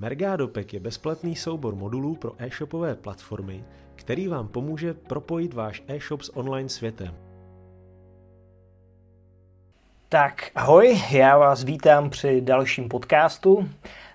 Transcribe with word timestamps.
Mergádopek 0.00 0.74
je 0.74 0.80
bezplatný 0.80 1.36
soubor 1.36 1.74
modulů 1.74 2.14
pro 2.14 2.32
e-shopové 2.38 2.94
platformy, 2.94 3.64
který 3.94 4.28
vám 4.28 4.48
pomůže 4.48 4.94
propojit 4.94 5.54
váš 5.54 5.82
e-shop 5.88 6.22
s 6.22 6.36
online 6.36 6.68
světem. 6.68 7.14
Tak 10.08 10.50
ahoj, 10.54 11.02
já 11.10 11.38
vás 11.38 11.64
vítám 11.64 12.10
při 12.10 12.40
dalším 12.40 12.88
podcastu. 12.88 13.68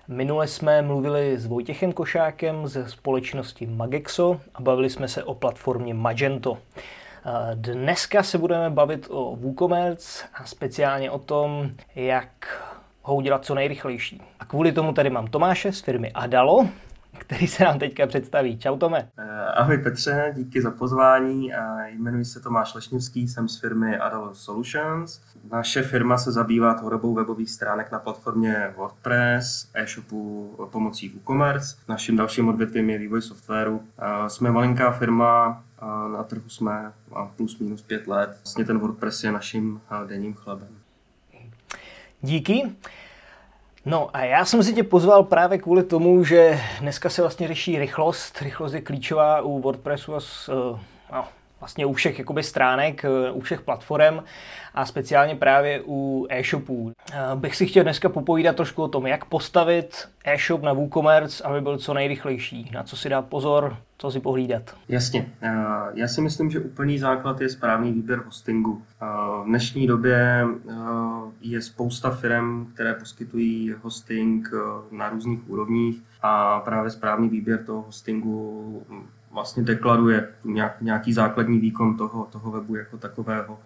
Minule 0.08 0.48
jsme 0.48 0.82
mluvili 0.82 1.38
s 1.38 1.46
Vojtěchem 1.46 1.92
Košákem 1.92 2.68
ze 2.68 2.88
společnosti 2.88 3.66
Magexo 3.66 4.40
a 4.54 4.62
bavili 4.62 4.90
jsme 4.90 5.08
se 5.08 5.24
o 5.24 5.34
platformě 5.34 5.94
Magento. 5.94 6.58
Dneska 7.54 8.22
se 8.22 8.38
budeme 8.38 8.70
bavit 8.70 9.06
o 9.10 9.36
WooCommerce 9.36 10.24
a 10.34 10.46
speciálně 10.46 11.10
o 11.10 11.18
tom, 11.18 11.70
jak 11.94 12.28
ho 13.04 13.14
udělat 13.14 13.44
co 13.44 13.54
nejrychlejší. 13.54 14.22
A 14.40 14.44
kvůli 14.44 14.72
tomu 14.72 14.92
tady 14.92 15.10
mám 15.10 15.26
Tomáše 15.26 15.72
z 15.72 15.80
firmy 15.80 16.12
Adalo, 16.12 16.68
který 17.18 17.46
se 17.46 17.64
nám 17.64 17.78
teďka 17.78 18.06
představí. 18.06 18.58
Čau 18.58 18.76
Tome. 18.76 19.08
Eh, 19.18 19.46
ahoj 19.46 19.78
Petře, 19.78 20.32
díky 20.36 20.62
za 20.62 20.70
pozvání. 20.70 21.52
Jmenuji 21.86 22.24
se 22.24 22.40
Tomáš 22.40 22.74
Lešňovský, 22.74 23.28
jsem 23.28 23.48
z 23.48 23.60
firmy 23.60 23.98
Adalo 23.98 24.34
Solutions. 24.34 25.20
Naše 25.52 25.82
firma 25.82 26.18
se 26.18 26.32
zabývá 26.32 26.74
tvorbou 26.74 27.14
webových 27.14 27.50
stránek 27.50 27.92
na 27.92 27.98
platformě 27.98 28.72
WordPress, 28.76 29.70
e-shopu 29.74 30.50
pomocí 30.72 31.08
WooCommerce. 31.08 31.76
Naším 31.88 32.16
dalším 32.16 32.48
odvětvím 32.48 32.90
je 32.90 32.98
vývoj 32.98 33.22
softwaru. 33.22 33.82
Eh, 33.98 34.30
jsme 34.30 34.50
malinká 34.50 34.90
firma, 34.92 35.62
na 36.12 36.22
trhu 36.22 36.48
jsme 36.48 36.92
plus 37.36 37.58
minus 37.58 37.82
pět 37.82 38.06
let. 38.06 38.30
Vlastně 38.44 38.64
ten 38.64 38.78
WordPress 38.78 39.24
je 39.24 39.32
naším 39.32 39.80
eh, 39.90 40.06
denním 40.06 40.34
chlebem. 40.34 40.83
Díky. 42.24 42.62
No 43.84 44.10
a 44.12 44.24
já 44.24 44.44
jsem 44.44 44.62
si 44.62 44.74
tě 44.74 44.82
pozval 44.82 45.22
právě 45.24 45.58
kvůli 45.58 45.82
tomu, 45.82 46.24
že 46.24 46.60
dneska 46.80 47.08
se 47.10 47.22
vlastně 47.22 47.48
řeší 47.48 47.78
rychlost. 47.78 48.42
Rychlost 48.42 48.72
je 48.72 48.80
klíčová 48.80 49.40
u 49.40 49.60
WordPressu 49.60 50.14
a 50.14 50.20
s, 50.20 50.48
eh, 50.48 50.78
no, 51.12 51.24
vlastně 51.64 51.86
u 51.86 51.92
všech 51.92 52.18
jakoby, 52.18 52.42
stránek, 52.42 53.04
eh, 53.04 53.30
u 53.30 53.40
všech 53.40 53.60
platform 53.60 54.20
a 54.74 54.86
speciálně 54.86 55.36
právě 55.36 55.82
u 55.86 56.26
e-shopů. 56.30 56.92
Eh, 57.12 57.16
bych 57.34 57.56
si 57.56 57.66
chtěl 57.66 57.82
dneska 57.82 58.08
popovídat 58.08 58.56
trošku 58.56 58.82
o 58.82 58.88
tom, 58.88 59.06
jak 59.06 59.24
postavit 59.24 60.08
e-shop 60.24 60.62
na 60.62 60.72
WooCommerce, 60.72 61.44
aby 61.44 61.60
byl 61.60 61.78
co 61.78 61.94
nejrychlejší, 61.94 62.70
na 62.74 62.82
co 62.82 62.96
si 62.96 63.08
dát 63.08 63.24
pozor, 63.24 63.76
co 63.98 64.10
si 64.10 64.20
pohlídat. 64.20 64.76
Jasně. 64.88 65.26
Eh, 65.42 65.54
já 65.94 66.08
si 66.08 66.20
myslím, 66.20 66.50
že 66.50 66.60
úplný 66.60 66.98
základ 66.98 67.40
je 67.40 67.48
správný 67.48 67.92
výběr 67.92 68.22
hostingu. 68.24 68.82
V 69.00 69.44
dnešní 69.46 69.86
době 69.86 70.46
je 71.40 71.62
spousta 71.62 72.10
firm, 72.10 72.66
které 72.74 72.94
poskytují 72.94 73.74
hosting 73.82 74.50
na 74.90 75.08
různých 75.08 75.50
úrovních 75.50 76.02
a 76.22 76.60
právě 76.60 76.90
správný 76.90 77.28
výběr 77.28 77.64
toho 77.64 77.82
hostingu 77.82 78.82
vlastně 79.34 79.62
deklaruje 79.62 80.28
nějaký 80.80 81.12
základní 81.12 81.58
výkon 81.58 81.96
toho, 81.96 82.28
toho 82.32 82.50
webu 82.50 82.76
jako 82.76 82.98
takového. 82.98 83.58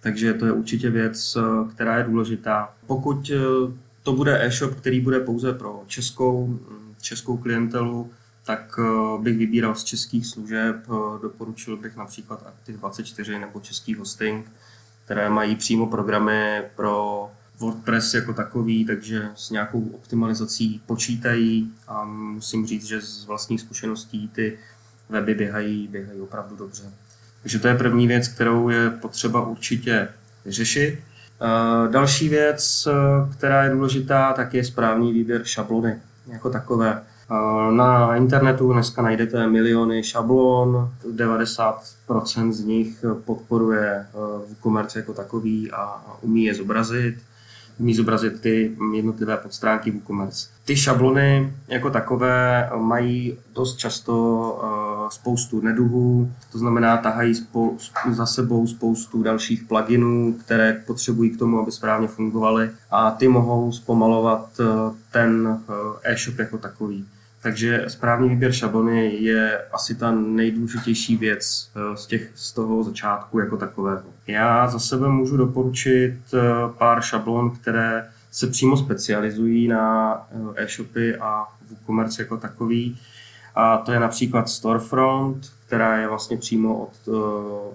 Takže 0.00 0.34
to 0.34 0.46
je 0.46 0.52
určitě 0.52 0.90
věc, 0.90 1.36
eh, 1.36 1.70
která 1.74 1.98
je 1.98 2.04
důležitá. 2.04 2.74
Pokud 2.86 3.30
eh, 3.30 3.38
to 4.02 4.12
bude 4.12 4.46
e-shop, 4.46 4.74
který 4.74 5.00
bude 5.00 5.20
pouze 5.20 5.52
pro 5.52 5.82
českou, 5.86 6.46
mm, 6.46 6.94
českou 7.02 7.36
klientelu, 7.36 8.10
tak 8.44 8.78
eh, 8.78 9.22
bych 9.22 9.38
vybíral 9.38 9.74
z 9.74 9.84
českých 9.84 10.26
služeb. 10.26 10.76
Doporučil 11.22 11.76
bych 11.76 11.96
například 11.96 12.46
Active 12.46 12.78
24 12.78 13.38
nebo 13.38 13.60
český 13.60 13.94
hosting, 13.94 14.52
které 15.04 15.30
mají 15.30 15.56
přímo 15.56 15.86
programy 15.86 16.62
pro 16.76 17.30
WordPress 17.60 18.14
jako 18.14 18.32
takový, 18.32 18.84
takže 18.84 19.30
s 19.34 19.50
nějakou 19.50 19.80
optimalizací 19.80 20.82
počítají 20.86 21.72
a 21.88 22.04
musím 22.04 22.66
říct, 22.66 22.84
že 22.84 23.00
z 23.00 23.24
vlastních 23.24 23.60
zkušeností 23.60 24.28
ty 24.28 24.58
weby 25.10 25.34
běhají, 25.34 25.88
běhají 25.88 26.20
opravdu 26.20 26.56
dobře. 26.56 26.82
Takže 27.42 27.58
to 27.58 27.68
je 27.68 27.74
první 27.74 28.06
věc, 28.06 28.28
kterou 28.28 28.68
je 28.68 28.90
potřeba 28.90 29.46
určitě 29.46 30.08
vyřešit. 30.44 30.98
Další 31.90 32.28
věc, 32.28 32.88
která 33.32 33.64
je 33.64 33.70
důležitá, 33.70 34.32
tak 34.32 34.54
je 34.54 34.64
správný 34.64 35.12
výběr 35.12 35.44
šablony 35.44 35.98
jako 36.26 36.50
takové. 36.50 37.02
Na 37.70 38.16
internetu 38.16 38.72
dneska 38.72 39.02
najdete 39.02 39.46
miliony 39.46 40.02
šablon, 40.02 40.90
90% 41.16 42.52
z 42.52 42.64
nich 42.64 43.04
podporuje 43.24 44.06
WooCommerce 44.48 44.98
jako 44.98 45.14
takový 45.14 45.72
a 45.72 46.02
umí 46.22 46.44
je 46.44 46.54
zobrazit 46.54 47.16
umí 47.80 47.94
zobrazit 47.94 48.40
ty 48.40 48.76
jednotlivé 48.94 49.36
podstránky 49.36 49.90
WooCommerce. 49.90 50.48
Ty 50.64 50.76
šablony 50.76 51.52
jako 51.68 51.90
takové 51.90 52.70
mají 52.76 53.38
dost 53.54 53.76
často 53.76 54.12
uh, 54.62 54.79
spoustu 55.12 55.60
neduhů, 55.60 56.32
to 56.52 56.58
znamená 56.58 56.96
tahají 56.96 57.34
spou- 57.34 57.76
za 58.10 58.26
sebou 58.26 58.66
spoustu 58.66 59.22
dalších 59.22 59.64
pluginů, 59.64 60.32
které 60.32 60.82
potřebují 60.86 61.30
k 61.30 61.38
tomu, 61.38 61.58
aby 61.58 61.72
správně 61.72 62.08
fungovaly 62.08 62.70
a 62.90 63.10
ty 63.10 63.28
mohou 63.28 63.72
zpomalovat 63.72 64.60
uh, 64.60 64.94
ten 65.12 65.48
uh, 65.48 65.74
e-shop 66.02 66.38
jako 66.38 66.58
takový. 66.58 67.06
Takže 67.42 67.84
správný 67.88 68.28
výběr 68.28 68.52
šablony 68.52 69.14
je 69.14 69.60
asi 69.72 69.94
ta 69.94 70.10
nejdůležitější 70.10 71.16
věc 71.16 71.70
eh, 71.76 71.96
z, 71.96 72.06
těch, 72.06 72.30
z 72.34 72.52
toho 72.52 72.84
začátku 72.84 73.38
jako 73.38 73.56
takového. 73.56 74.02
Já 74.26 74.68
za 74.68 74.78
sebe 74.78 75.08
můžu 75.08 75.36
doporučit 75.36 76.18
eh, 76.34 76.38
pár 76.78 77.02
šablon, 77.02 77.50
které 77.50 78.08
se 78.30 78.46
přímo 78.46 78.76
specializují 78.76 79.68
na 79.68 80.14
eh, 80.56 80.62
e-shopy 80.64 81.16
a 81.16 81.44
WooCommerce 81.70 82.22
jako 82.22 82.36
takový. 82.36 82.98
A 83.54 83.76
to 83.76 83.92
je 83.92 84.00
například 84.00 84.48
Storefront, 84.48 85.52
která 85.66 85.96
je 85.96 86.08
vlastně 86.08 86.36
přímo 86.36 86.76
od 86.78 87.08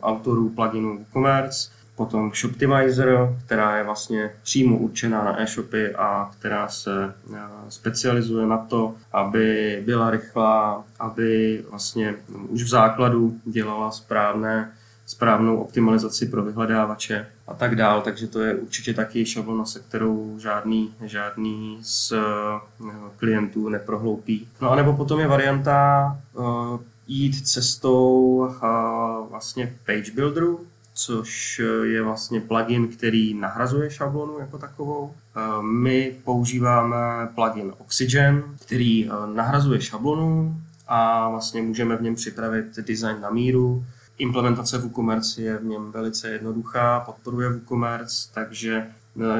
autorů 0.02 0.50
pluginu 0.50 0.98
WooCommerce 0.98 1.76
potom 1.96 2.32
Shoptimizer, 2.32 3.36
která 3.46 3.78
je 3.78 3.84
vlastně 3.84 4.32
přímo 4.44 4.78
určená 4.78 5.24
na 5.24 5.42
e-shopy 5.42 5.96
a 5.96 6.32
která 6.40 6.68
se 6.68 7.14
eh, 7.34 7.40
specializuje 7.70 8.46
na 8.46 8.58
to, 8.58 8.96
aby 9.12 9.82
byla 9.86 10.10
rychlá, 10.10 10.84
aby 11.00 11.64
vlastně 11.70 12.16
už 12.50 12.64
v 12.64 12.68
základu 12.68 13.40
dělala 13.46 13.92
správné, 13.92 14.72
správnou 15.06 15.58
optimalizaci 15.58 16.26
pro 16.26 16.44
vyhledávače 16.44 17.28
a 17.48 17.54
tak 17.54 17.76
dál, 17.76 18.02
takže 18.02 18.28
to 18.28 18.42
je 18.42 18.56
určitě 18.56 18.94
taky 18.94 19.26
šablona, 19.26 19.66
se 19.66 19.80
kterou 19.80 20.40
žádný, 20.40 20.94
žádný 21.04 21.78
z 21.82 22.12
eh, 22.12 22.92
klientů 23.18 23.70
neprohloupí. 23.70 24.48
No 24.62 24.72
a 24.72 24.76
nebo 24.76 24.94
potom 24.94 25.20
je 25.20 25.28
varianta 25.28 26.18
uh, 26.34 26.80
jít 27.08 27.48
cestou 27.48 28.36
uh, 28.38 29.30
vlastně 29.30 29.76
page 29.86 30.12
builderu, 30.16 30.66
což 30.96 31.62
eh, 31.64 31.88
je 31.88 32.02
vlastně 32.02 32.42
plugin, 32.42 32.88
který 32.88 33.34
nahrazuje 33.34 33.92
šablonu 33.92 34.40
jako 34.40 34.58
takovou. 34.58 35.14
Eh, 35.36 35.42
my 35.62 36.16
používáme 36.24 36.96
plugin 37.36 37.74
Oxygen, 37.78 38.44
který 38.66 39.06
eh, 39.06 39.10
nahrazuje 39.36 39.82
šablonu 39.82 40.62
a 40.88 41.30
vlastně 41.30 41.62
můžeme 41.62 41.96
v 41.98 42.02
něm 42.02 42.16
připravit 42.16 42.66
design 42.88 43.22
na 43.22 43.30
míru. 43.30 43.86
Implementace 44.18 44.78
WooCommerce 44.78 45.42
je 45.42 45.58
v 45.58 45.66
něm 45.66 45.92
velice 45.92 46.30
jednoduchá, 46.30 47.00
podporuje 47.00 47.50
WooCommerce, 47.50 48.30
takže 48.34 48.88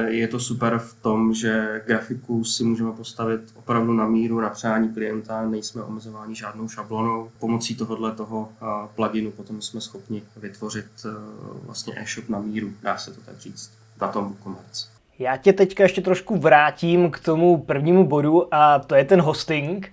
je 0.06 0.28
to 0.28 0.40
super 0.40 0.78
v 0.78 0.94
tom, 0.94 1.34
že 1.34 1.82
grafiku 1.86 2.44
si 2.44 2.64
můžeme 2.64 2.92
postavit 2.92 3.40
opravdu 3.54 3.92
na 3.92 4.06
míru, 4.06 4.40
na 4.40 4.48
přání 4.48 4.88
klienta, 4.88 5.48
nejsme 5.48 5.82
omezováni 5.82 6.34
žádnou 6.34 6.68
šablonou. 6.68 7.30
Pomocí 7.38 7.74
tohohle 7.74 8.12
toho 8.12 8.48
pluginu 8.94 9.30
potom 9.30 9.62
jsme 9.62 9.80
schopni 9.80 10.22
vytvořit 10.36 10.86
vlastně 11.62 11.94
e-shop 11.96 12.28
na 12.28 12.40
míru, 12.40 12.72
dá 12.82 12.96
se 12.96 13.10
to 13.10 13.20
tak 13.20 13.38
říct, 13.38 13.70
na 14.00 14.08
tom 14.08 14.24
WooCommerce. 14.24 14.88
Já 15.18 15.36
tě 15.36 15.52
teďka 15.52 15.82
ještě 15.82 16.00
trošku 16.00 16.36
vrátím 16.36 17.10
k 17.10 17.20
tomu 17.20 17.58
prvnímu 17.58 18.06
bodu 18.06 18.54
a 18.54 18.78
to 18.78 18.94
je 18.94 19.04
ten 19.04 19.20
hosting. 19.20 19.92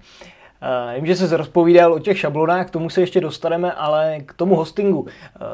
Vím, 0.96 1.06
že 1.06 1.16
jsi 1.16 1.38
rozpovídal 1.38 1.94
o 1.94 2.00
těch 2.00 2.20
šablonách, 2.20 2.68
k 2.68 2.72
tomu 2.72 2.90
se 2.90 3.02
ještě 3.02 3.22
dostaneme, 3.22 3.72
ale 3.72 4.20
k 4.26 4.34
tomu 4.34 4.56
hostingu. 4.56 5.00
Uh, 5.00 5.08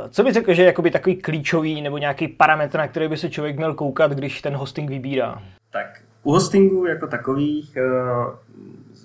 co 0.09 0.23
bys 0.23 0.33
řekl, 0.33 0.53
že 0.53 0.63
je 0.63 0.91
takový 0.91 1.15
klíčový 1.15 1.81
nebo 1.81 1.97
nějaký 1.97 2.27
parametr, 2.27 2.77
na 2.77 2.87
který 2.87 3.07
by 3.07 3.17
se 3.17 3.29
člověk 3.29 3.57
měl 3.57 3.73
koukat, 3.73 4.11
když 4.11 4.41
ten 4.41 4.55
hosting 4.55 4.89
vybírá? 4.89 5.43
Tak 5.71 6.01
u 6.23 6.31
hostingu 6.31 6.85
jako 6.85 7.07
takových 7.07 7.77
uh, 7.77 8.35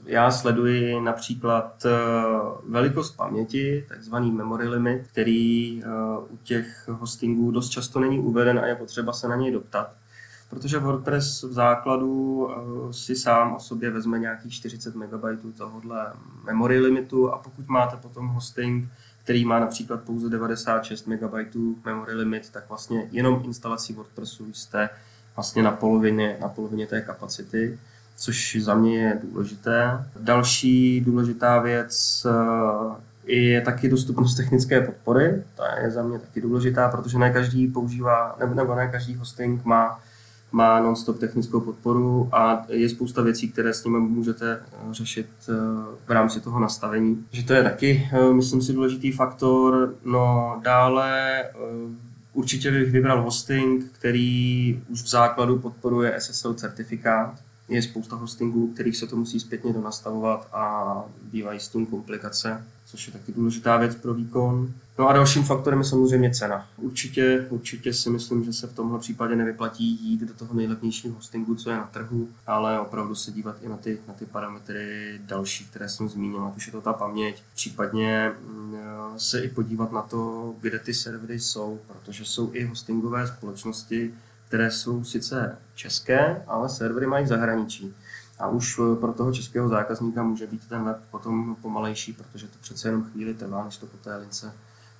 já 0.06 0.30
sleduji 0.30 1.00
například 1.00 1.86
velikost 2.68 3.16
paměti, 3.16 3.84
takzvaný 3.88 4.32
memory 4.32 4.68
limit, 4.68 5.02
který 5.12 5.82
u 6.30 6.36
těch 6.42 6.88
hostingů 6.88 7.50
dost 7.50 7.68
často 7.68 8.00
není 8.00 8.18
uveden 8.18 8.58
a 8.58 8.66
je 8.66 8.74
potřeba 8.74 9.12
se 9.12 9.28
na 9.28 9.36
něj 9.36 9.52
doptat 9.52 9.90
protože 10.54 10.78
WordPress 10.78 11.42
v 11.42 11.52
základu 11.52 12.48
eh, 12.50 12.92
si 12.92 13.16
sám 13.16 13.54
o 13.54 13.60
sobě 13.60 13.90
vezme 13.90 14.18
nějakých 14.18 14.52
40 14.52 14.94
MB 14.94 15.56
tohohle 15.56 16.12
memory 16.44 16.80
limitu 16.80 17.32
a 17.32 17.38
pokud 17.38 17.68
máte 17.68 17.96
potom 17.96 18.28
hosting, 18.28 18.88
který 19.24 19.44
má 19.44 19.60
například 19.60 20.00
pouze 20.00 20.28
96 20.28 21.06
MB 21.06 21.54
memory 21.84 22.14
limit, 22.14 22.50
tak 22.50 22.68
vlastně 22.68 23.08
jenom 23.10 23.42
instalací 23.44 23.92
WordPressu 23.92 24.52
jste 24.52 24.90
vlastně 25.36 25.62
na 25.62 25.70
polovině, 25.70 26.36
na 26.40 26.48
polovině 26.48 26.86
té 26.86 27.00
kapacity. 27.00 27.78
což 28.16 28.56
za 28.60 28.74
mě 28.74 28.98
je 28.98 29.20
důležité. 29.22 30.06
Další 30.20 31.00
důležitá 31.00 31.58
věc 31.58 32.26
je 33.26 33.60
taky 33.60 33.88
dostupnost 33.88 34.34
technické 34.34 34.80
podpory. 34.80 35.42
Ta 35.54 35.80
je 35.80 35.90
za 35.90 36.02
mě 36.02 36.18
taky 36.18 36.40
důležitá, 36.40 36.88
protože 36.88 37.18
ne 37.18 37.32
každý 37.32 37.66
používá, 37.66 38.36
nebo, 38.40 38.54
nebo 38.54 38.74
ne 38.74 38.88
každý 38.88 39.14
hosting 39.14 39.64
má 39.64 40.00
má 40.54 40.80
non-stop 40.80 41.18
technickou 41.18 41.60
podporu 41.60 42.28
a 42.32 42.66
je 42.68 42.88
spousta 42.88 43.22
věcí, 43.22 43.48
které 43.48 43.74
s 43.74 43.84
nimi 43.84 43.98
můžete 43.98 44.52
eh, 44.52 44.94
řešit 44.94 45.26
eh, 45.48 45.52
v 46.06 46.10
rámci 46.10 46.40
toho 46.40 46.60
nastavení. 46.60 47.26
Že 47.32 47.44
to 47.44 47.52
je 47.52 47.62
taky, 47.62 48.08
eh, 48.12 48.32
myslím 48.32 48.62
si, 48.62 48.72
důležitý 48.72 49.12
faktor. 49.12 49.94
No 50.04 50.56
dále 50.64 51.42
určitě 52.32 52.70
bych 52.70 52.92
vybral 52.92 53.22
hosting, 53.22 53.84
který 53.92 54.82
už 54.88 55.02
v 55.02 55.08
základu 55.08 55.58
podporuje 55.58 56.14
SSL 56.18 56.54
certifikát. 56.54 57.34
Je 57.68 57.82
spousta 57.82 58.16
hostingů, 58.16 58.66
kterých 58.66 58.96
se 58.96 59.06
to 59.06 59.16
musí 59.16 59.40
zpětně 59.40 59.72
donastavovat 59.72 60.48
a 60.52 61.04
bývají 61.32 61.60
s 61.60 61.68
tím 61.68 61.86
komplikace 61.86 62.64
což 62.84 63.06
je 63.06 63.12
taky 63.12 63.32
důležitá 63.32 63.76
věc 63.76 63.94
pro 63.94 64.14
výkon. 64.14 64.72
No 64.98 65.08
a 65.08 65.12
dalším 65.12 65.44
faktorem 65.44 65.78
je 65.78 65.84
samozřejmě 65.84 66.34
cena. 66.34 66.66
Určitě, 66.76 67.46
určitě 67.50 67.92
si 67.94 68.10
myslím, 68.10 68.44
že 68.44 68.52
se 68.52 68.66
v 68.66 68.74
tomhle 68.74 68.98
případě 68.98 69.36
nevyplatí 69.36 69.84
jít 69.84 70.20
do 70.20 70.34
toho 70.34 70.54
nejlevnějšího 70.54 71.14
hostingu, 71.14 71.54
co 71.54 71.70
je 71.70 71.76
na 71.76 71.86
trhu, 71.92 72.28
ale 72.46 72.80
opravdu 72.80 73.14
se 73.14 73.32
dívat 73.32 73.56
i 73.62 73.68
na 73.68 73.76
ty, 73.76 73.98
na 74.08 74.14
ty 74.14 74.26
parametry 74.26 75.20
další, 75.24 75.64
které 75.64 75.88
jsem 75.88 76.08
zmínil, 76.08 76.46
ať 76.46 76.56
už 76.56 76.66
je 76.66 76.72
to 76.72 76.80
ta 76.80 76.92
paměť, 76.92 77.42
případně 77.54 78.32
mm, 78.48 78.74
se 79.16 79.40
i 79.40 79.48
podívat 79.48 79.92
na 79.92 80.02
to, 80.02 80.54
kde 80.60 80.78
ty 80.78 80.94
servery 80.94 81.40
jsou, 81.40 81.80
protože 81.86 82.24
jsou 82.24 82.50
i 82.52 82.64
hostingové 82.64 83.26
společnosti, 83.26 84.14
které 84.48 84.70
jsou 84.70 85.04
sice 85.04 85.58
české, 85.74 86.42
ale 86.46 86.68
servery 86.68 87.06
mají 87.06 87.24
v 87.24 87.28
zahraničí. 87.28 87.94
A 88.38 88.48
už 88.48 88.78
eh, 88.78 88.96
pro 88.96 89.12
toho 89.12 89.32
českého 89.32 89.68
zákazníka 89.68 90.22
může 90.22 90.46
být 90.46 90.68
ten 90.68 90.84
web 90.84 90.98
potom 91.10 91.56
pomalejší, 91.62 92.12
protože 92.12 92.46
to 92.46 92.58
přece 92.60 92.88
jenom 92.88 93.04
chvíli 93.04 93.34
trvá, 93.34 93.64
než 93.64 93.76
to 93.76 93.86
po 93.86 93.96
té 93.96 94.16
lince 94.16 94.52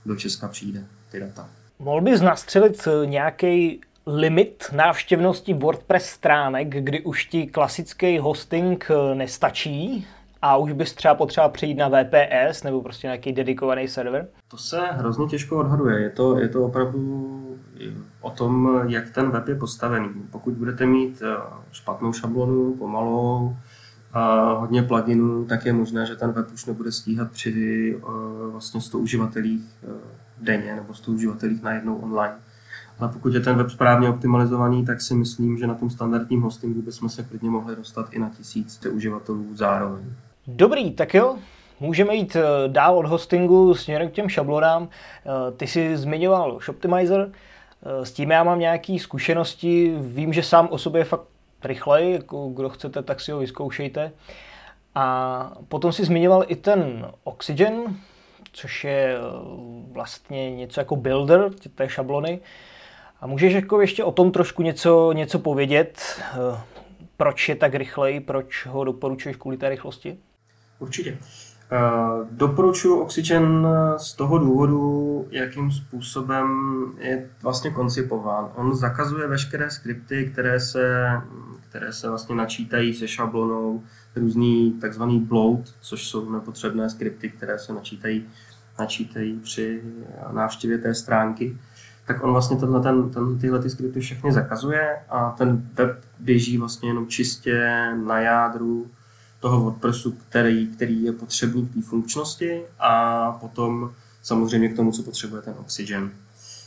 do 0.07 0.17
Česka 0.17 0.49
přijde, 0.49 0.85
ty 1.11 1.21
data. 1.21 1.49
Mohl 1.79 2.01
bys 2.01 2.21
nastřelit 2.21 2.89
eh, 2.89 3.07
nějaký 3.07 3.81
limit 4.07 4.65
návštěvnosti 4.73 5.55
WordPress 5.55 6.07
stránek, 6.07 6.69
kdy 6.69 7.01
už 7.01 7.25
ti 7.25 7.47
klasický 7.47 8.19
hosting 8.19 8.91
eh, 8.91 9.15
nestačí 9.15 10.07
a 10.43 10.57
už 10.57 10.73
bys 10.73 10.95
třeba 10.95 11.15
potřeba 11.15 11.49
přijít 11.49 11.75
na 11.75 11.89
VPS 11.89 12.63
nebo 12.63 12.83
prostě 12.83 13.07
nějaký 13.07 13.33
dedikovaný 13.33 13.89
server? 13.89 14.29
To 14.49 14.57
se 14.57 14.81
hrozně 14.91 15.27
těžko 15.27 15.59
odhaduje. 15.59 16.01
Je 16.01 16.11
to, 16.11 16.39
je 16.39 16.49
to 16.49 16.65
opravdu 16.65 17.41
o 18.21 18.31
tom, 18.31 18.81
jak 18.89 19.11
ten 19.11 19.31
web 19.31 19.49
je 19.49 19.55
postavený. 19.55 20.09
Pokud 20.31 20.55
budete 20.55 20.87
mít 20.87 21.23
eh, 21.23 21.37
špatnou 21.73 22.13
šablonu, 22.13 22.77
pomalou, 22.77 23.57
a 24.15 24.53
hodně 24.53 24.83
pluginů, 24.83 25.45
tak 25.45 25.67
je 25.67 25.73
možné, 25.73 26.07
že 26.07 26.17
ten 26.17 26.33
web 26.33 26.47
už 26.55 26.67
nebude 26.67 26.93
stíhat 26.93 27.31
při 27.31 27.97
eh, 27.99 28.03
vlastně 28.51 28.81
100 28.81 28.99
uživatelích 28.99 29.63
eh, 29.85 29.93
denně 30.41 30.77
nebo 30.77 30.95
100 30.95 31.13
uživatelích 31.13 31.63
najednou 31.63 31.97
online. 31.97 32.35
Ale 32.99 33.13
pokud 33.13 33.35
je 33.35 33.41
ten 33.41 33.57
web 33.57 33.71
správně 33.71 34.09
optimalizovaný, 34.09 34.85
tak 34.85 35.01
si 35.01 35.15
myslím, 35.15 35.59
že 35.59 35.67
na 35.67 35.75
tom 35.75 35.91
standardním 35.91 36.43
hostingu 36.43 36.83
bychom 36.83 37.09
se 37.09 37.23
klidně 37.23 37.51
mohli 37.51 37.77
dostat 37.77 38.07
i 38.13 38.19
na 38.19 38.31
tisíc 38.37 38.87
uživatelů 38.93 39.47
zároveň. 39.55 40.05
Dobrý, 40.47 40.91
tak 40.91 41.15
jo, 41.15 41.39
Můžeme 41.81 42.15
jít 42.15 42.37
dál 42.67 42.99
od 42.99 43.07
hostingu 43.07 43.75
směrem 43.75 44.09
k 44.09 44.13
těm 44.13 44.29
šablonám. 44.29 44.89
Ty 45.57 45.67
jsi 45.67 45.97
zmiňoval 45.97 46.61
Shoptimizer. 46.61 47.33
S 48.03 48.13
tím 48.13 48.31
já 48.31 48.45
mám 48.45 48.59
nějaké 48.59 48.97
zkušenosti, 48.99 49.95
vím, 50.01 50.33
že 50.33 50.43
sám 50.43 50.69
o 50.71 50.79
sobě 50.79 51.05
fakt 51.05 51.25
rychlej, 51.65 52.13
jako 52.13 52.49
kdo 52.49 52.69
chcete, 52.69 53.03
tak 53.03 53.21
si 53.21 53.33
ho 53.33 53.39
vyzkoušejte. 53.39 54.13
A 54.95 55.53
potom 55.69 55.93
si 55.93 56.05
zmiňoval 56.05 56.45
i 56.49 56.57
ten 56.57 57.07
Oxygen, 57.25 57.97
což 58.53 58.85
je 58.85 59.17
eh, 59.17 59.21
vlastně 59.93 60.51
něco 60.51 60.81
jako 60.81 60.97
builder 60.97 61.51
té 61.75 61.89
šablony. 61.89 62.41
A 63.21 63.27
můžeš 63.27 63.53
jako 63.53 63.81
ještě 63.81 64.05
o 64.05 64.13
tom 64.13 64.33
trošku 64.33 64.63
něco, 64.63 65.13
něco 65.13 65.39
povědět, 65.39 66.21
eh, 66.21 66.61
proč 67.17 67.49
je 67.49 67.57
tak 67.57 67.75
rychlej, 67.75 68.21
proč 68.21 68.67
ho 68.67 68.85
doporučuješ 68.85 69.37
kvůli 69.37 69.57
té 69.57 69.69
rychlosti? 69.69 70.19
Určitě. 70.79 71.19
Eh, 71.75 72.27
doporučuji 72.31 73.01
Oxygen 73.01 73.67
z 73.97 74.13
toho 74.13 74.39
důvodu, 74.39 75.27
jakým 75.31 75.71
způsobem 75.71 76.47
je 76.99 77.31
vlastně 77.43 77.71
koncipován. 77.71 78.49
On 78.55 78.75
zakazuje 78.75 79.29
veškeré 79.29 79.71
skripty, 79.71 80.31
které 80.33 80.61
se, 80.61 81.07
které 81.69 81.93
se 81.93 82.09
vlastně 82.09 82.35
načítají 82.35 82.95
se 82.95 83.09
šablonou, 83.09 83.83
různý 84.17 84.73
takzvaný 84.73 85.21
bloat, 85.21 85.61
což 85.81 86.09
jsou 86.09 86.31
nepotřebné 86.31 86.91
skripty, 86.91 87.31
které 87.31 87.59
se 87.59 87.73
načítají, 87.73 88.27
načítají 88.79 89.41
při 89.41 89.83
návštěvě 90.33 90.79
té 90.79 90.95
stránky 90.95 91.59
tak 92.07 92.25
on 92.25 92.33
vlastně 92.33 92.57
tenhle, 92.57 92.81
ten, 92.81 93.11
ten, 93.11 93.39
tyhle 93.39 93.63
ty 93.63 93.71
skripty 93.71 94.01
všechny 94.01 94.33
zakazuje 94.33 94.97
a 95.09 95.31
ten 95.31 95.69
web 95.75 96.05
běží 96.19 96.59
vlastně 96.59 96.89
jenom 96.89 97.07
čistě 97.07 97.89
na 98.07 98.21
jádru 98.21 98.91
toho 99.45 99.61
WordPressu, 99.61 100.13
který, 100.13 100.67
který 100.67 101.03
je 101.03 101.13
potřebný 101.13 101.67
k 101.67 101.75
té 101.75 101.83
funkčnosti 101.83 102.63
a 102.79 103.33
potom 103.33 103.93
samozřejmě 104.23 104.69
k 104.69 104.77
tomu, 104.77 104.93
co 104.93 105.03
potřebuje 105.03 105.43
ten 105.43 105.55
Oxygen. 105.59 106.11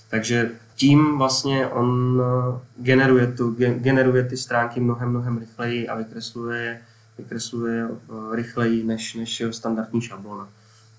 Takže 0.10 0.52
tím 0.76 1.18
vlastně 1.18 1.68
on 1.68 2.22
eh, 2.22 2.60
generuje, 2.78 3.28
tu, 3.28 3.56
generuje 3.58 4.24
ty 4.24 4.38
stránky 4.38 4.80
mnohem, 4.80 5.10
mnohem 5.10 5.38
rychleji 5.38 5.88
a 5.88 5.96
vykresluje, 5.96 6.82
vykresluje 7.18 7.90
eh, 7.90 8.36
rychleji 8.36 8.84
než, 8.84 9.16
než 9.16 9.44
standardní 9.52 10.02
šablona. 10.02 10.50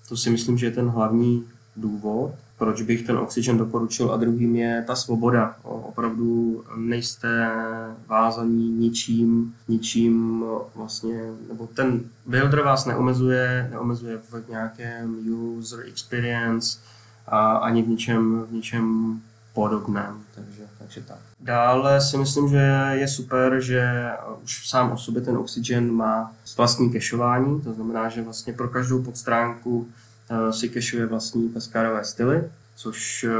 To 0.09 0.17
si 0.17 0.29
myslím, 0.29 0.57
že 0.57 0.65
je 0.65 0.71
ten 0.71 0.87
hlavní 0.89 1.45
důvod 1.75 2.35
proč 2.59 2.81
bych 2.81 3.07
ten 3.07 3.17
Oxygen 3.17 3.57
doporučil 3.57 4.11
a 4.11 4.17
druhým 4.17 4.55
je 4.55 4.83
ta 4.87 4.95
svoboda. 4.95 5.55
Opravdu 5.63 6.63
nejste 6.75 7.51
vázaní 8.07 8.69
ničím, 8.69 9.55
ničím 9.67 10.43
vlastně, 10.75 11.31
nebo 11.47 11.67
ten 11.67 12.01
builder 12.25 12.61
vás 12.61 12.85
neomezuje, 12.85 13.67
neomezuje 13.71 14.17
v 14.17 14.49
nějakém 14.49 15.17
user 15.57 15.79
experience 15.87 16.79
a 17.27 17.57
ani 17.57 17.83
v 17.83 17.87
ničem, 17.87 18.45
v 18.49 18.53
ničem 18.53 19.19
podobném, 19.53 20.19
takže, 20.35 20.63
takže 20.77 21.01
tak. 21.01 21.17
Dále 21.39 22.01
si 22.01 22.17
myslím, 22.17 22.49
že 22.49 22.87
je 22.91 23.07
super, 23.07 23.61
že 23.61 24.11
už 24.43 24.69
sám 24.69 24.91
o 24.91 24.97
sobě 24.97 25.21
ten 25.21 25.37
Oxygen 25.37 25.91
má 25.91 26.31
vlastní 26.57 26.89
kešování, 26.89 27.61
to 27.61 27.73
znamená, 27.73 28.09
že 28.09 28.21
vlastně 28.21 28.53
pro 28.53 28.67
každou 28.67 29.03
podstránku 29.03 29.87
si 30.51 30.69
kešuje 30.69 31.05
vlastní 31.05 31.49
kaskádové 31.49 32.03
styly, 32.03 32.43
což 32.75 33.23
eh, 33.23 33.31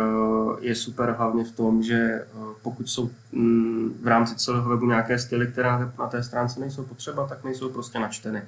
je 0.59 0.75
super 0.75 1.15
hlavně 1.17 1.43
v 1.43 1.51
tom, 1.51 1.83
že 1.83 1.95
eh, 1.95 2.25
pokud 2.61 2.89
jsou 2.89 3.09
mm, 3.31 3.99
v 4.01 4.07
rámci 4.07 4.35
celého 4.35 4.69
webu 4.69 4.85
nějaké 4.85 5.19
styly, 5.19 5.47
které 5.47 5.69
na 5.99 6.07
té 6.07 6.23
stránce 6.23 6.59
nejsou 6.59 6.83
potřeba, 6.83 7.27
tak 7.27 7.43
nejsou 7.43 7.69
prostě 7.69 7.99
načteny. 7.99 8.41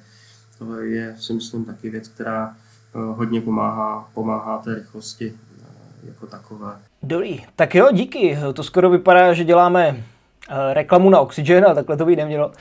To 0.59 0.75
je, 0.75 1.15
si 1.19 1.33
myslím, 1.33 1.65
taky 1.65 1.89
věc, 1.89 2.07
která 2.07 2.55
hodně 2.93 3.41
pomáhá, 3.41 4.09
pomáhá 4.13 4.57
té 4.57 4.75
rychlosti 4.75 5.33
jako 6.03 6.27
takové. 6.27 6.79
Dobrý, 7.03 7.45
tak 7.55 7.75
jo, 7.75 7.89
díky. 7.91 8.37
To 8.53 8.63
skoro 8.63 8.89
vypadá, 8.89 9.33
že 9.33 9.43
děláme 9.43 10.03
reklamu 10.73 11.09
na 11.09 11.19
Oxygen, 11.19 11.65
a 11.65 11.73
takhle 11.73 11.97
to 11.97 12.05
by 12.05 12.15
nemělo. 12.15 12.51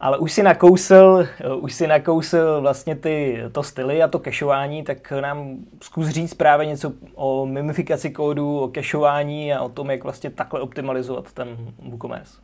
Ale 0.00 0.18
už 0.18 0.32
si 0.32 0.42
nakousil, 0.42 1.28
už 1.60 1.74
si 1.74 1.86
nakousil 1.86 2.60
vlastně 2.60 2.96
ty, 2.96 3.42
to 3.52 3.62
styly 3.62 4.02
a 4.02 4.08
to 4.08 4.18
kešování, 4.18 4.82
tak 4.82 5.12
nám 5.20 5.56
zkus 5.82 6.08
říct 6.08 6.34
právě 6.34 6.66
něco 6.66 6.92
o 7.14 7.46
mimifikaci 7.46 8.10
kódu, 8.10 8.58
o 8.58 8.68
kešování 8.68 9.54
a 9.54 9.62
o 9.62 9.68
tom, 9.68 9.90
jak 9.90 10.04
vlastně 10.04 10.30
takhle 10.30 10.60
optimalizovat 10.60 11.32
ten 11.32 11.48
WooCommerce. 11.88 12.38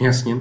Jasně. 0.00 0.34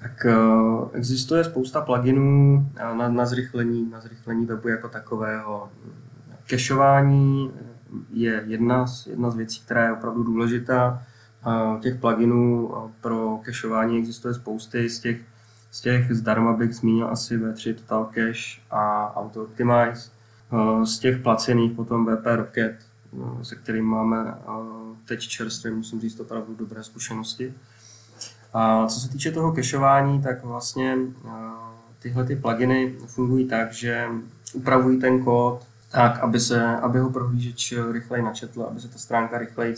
Tak 0.00 0.26
uh, 0.26 0.88
existuje 0.92 1.44
spousta 1.44 1.80
pluginů 1.80 2.66
na, 2.96 3.08
na, 3.08 3.26
zrychlení, 3.26 3.90
na 3.90 4.00
zrychlení 4.00 4.46
webu 4.46 4.68
jako 4.68 4.88
takového. 4.88 5.68
Kešování 6.46 7.50
je 8.12 8.42
jedna 8.46 8.86
z, 8.86 9.06
jedna 9.06 9.30
z 9.30 9.36
věcí, 9.36 9.60
která 9.64 9.84
je 9.84 9.92
opravdu 9.92 10.22
důležitá. 10.22 11.02
Těch 11.80 11.94
pluginů 11.94 12.70
pro 13.00 13.40
kešování 13.42 13.98
existuje 13.98 14.34
spousty. 14.34 14.90
Z 14.90 15.00
těch 15.00 15.20
z 15.72 15.80
těch 15.80 16.12
zdarma 16.12 16.52
bych 16.52 16.74
zmínil 16.74 17.08
asi 17.08 17.38
V3 17.38 17.74
Total 17.74 18.04
Cache 18.04 18.60
a 18.70 19.12
Auto 19.16 19.42
Optimize. 19.42 20.10
Z 20.84 20.98
těch 20.98 21.22
placených 21.22 21.72
potom 21.72 22.06
VP 22.06 22.36
Rocket, 22.36 22.76
eh, 22.80 23.44
se 23.44 23.56
kterým 23.56 23.84
máme 23.84 24.34
teď 25.04 25.20
čerstvě, 25.20 25.72
musím 25.72 26.00
říct, 26.00 26.20
opravdu 26.20 26.54
dobré 26.54 26.84
zkušenosti. 26.84 27.54
A 28.54 28.86
co 28.86 29.00
se 29.00 29.08
týče 29.08 29.32
toho 29.32 29.52
kešování, 29.52 30.22
tak 30.22 30.44
vlastně 30.44 30.96
tyhle 31.98 32.24
ty 32.24 32.36
pluginy 32.36 32.94
fungují 33.06 33.48
tak, 33.48 33.72
že 33.72 34.08
upravují 34.54 35.00
ten 35.00 35.24
kód 35.24 35.66
tak, 35.90 36.18
aby, 36.18 36.40
se, 36.40 36.76
aby 36.76 36.98
ho 36.98 37.10
prohlížeč 37.10 37.74
rychleji 37.92 38.24
načetl, 38.24 38.62
aby 38.62 38.80
se 38.80 38.88
ta 38.88 38.98
stránka 38.98 39.38
rychleji 39.38 39.74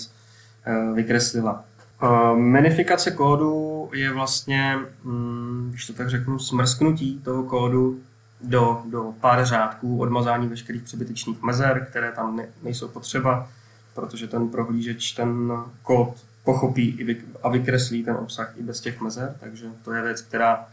vykreslila. 0.95 1.65
Uh, 2.03 2.39
minifikace 2.39 3.11
kódu 3.11 3.91
je 3.95 4.13
vlastně, 4.13 4.79
um, 5.05 5.69
když 5.71 5.87
to 5.87 5.93
tak 5.93 6.11
řeknu, 6.11 6.39
smrsknutí 6.39 7.21
toho 7.25 7.43
kódu 7.43 8.01
do, 8.41 8.83
do 8.91 9.15
pár 9.21 9.45
řádků, 9.45 10.01
odmazání 10.01 10.49
veškerých 10.49 10.83
přebytečných 10.83 11.43
mezer, 11.43 11.87
které 11.91 12.13
tam 12.13 12.37
ne, 12.37 12.47
nejsou 12.63 12.89
potřeba, 12.89 13.49
protože 13.95 14.29
ten 14.29 14.49
prohlížeč 14.49 15.13
ten 15.13 15.53
kód 15.83 16.25
pochopí 16.45 17.17
a 17.43 17.49
vykreslí 17.49 18.05
ten 18.05 18.15
obsah 18.15 18.55
i 18.57 18.63
bez 18.63 18.81
těch 18.81 19.01
mezer, 19.01 19.37
takže 19.41 19.67
to 19.85 19.93
je 19.93 20.03
věc, 20.03 20.21
která, 20.21 20.67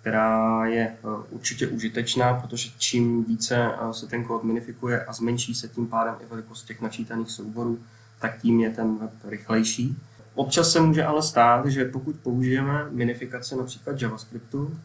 která 0.00 0.66
je 0.66 0.80
eh, 0.80 0.96
určitě 1.30 1.66
užitečná, 1.66 2.34
protože 2.34 2.70
čím 2.78 3.24
více 3.24 3.56
eh, 3.56 3.94
se 3.94 4.06
ten 4.06 4.24
kód 4.24 4.44
minifikuje 4.44 5.04
a 5.04 5.12
zmenší 5.12 5.54
se 5.54 5.68
tím 5.68 5.86
pádem 5.86 6.14
i 6.20 6.26
velikost 6.30 6.66
těch 6.66 6.80
načítaných 6.80 7.30
souborů, 7.30 7.78
tak 8.20 8.38
tím 8.42 8.60
je 8.60 8.70
ten 8.70 8.98
web 8.98 9.10
rychlejší. 9.24 9.96
Občas 10.34 10.72
se 10.72 10.80
může 10.80 11.04
ale 11.04 11.22
stát, 11.22 11.66
že 11.66 11.84
pokud 11.84 12.16
použijeme 12.16 12.86
minifikaci 12.90 13.56
například 13.56 14.02
JavaScriptu, 14.02 14.76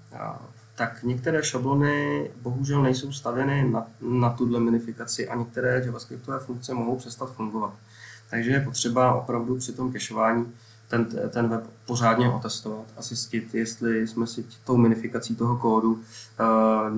tak 0.76 1.04
některé 1.04 1.44
šablony 1.44 2.30
bohužel 2.42 2.84
nejsou 2.84 3.12
stavěny 3.12 3.70
na, 3.72 3.88
na 4.02 4.30
tuhle 4.30 4.60
minifikaci 4.60 5.28
a 5.30 5.36
některé 5.36 5.82
JavaScriptové 5.86 6.40
funkce 6.40 6.74
mohou 6.74 6.96
přestat 6.96 7.34
fungovat. 7.34 7.74
Takže 8.30 8.52
je 8.52 8.62
potřeba 8.62 9.14
opravdu 9.14 9.58
při 9.58 9.74
tom 9.74 9.92
kešování 9.92 10.46
ten, 10.88 11.08
ten 11.30 11.48
web 11.48 11.64
pořádně 11.86 12.30
otestovat 12.30 12.86
a 12.98 13.02
zjistit, 13.02 13.56
jestli 13.56 14.08
jsme 14.08 14.28
si 14.28 14.46
tou 14.64 14.78
minifikací 14.78 15.36
toho 15.36 15.58
kódu 15.58 16.00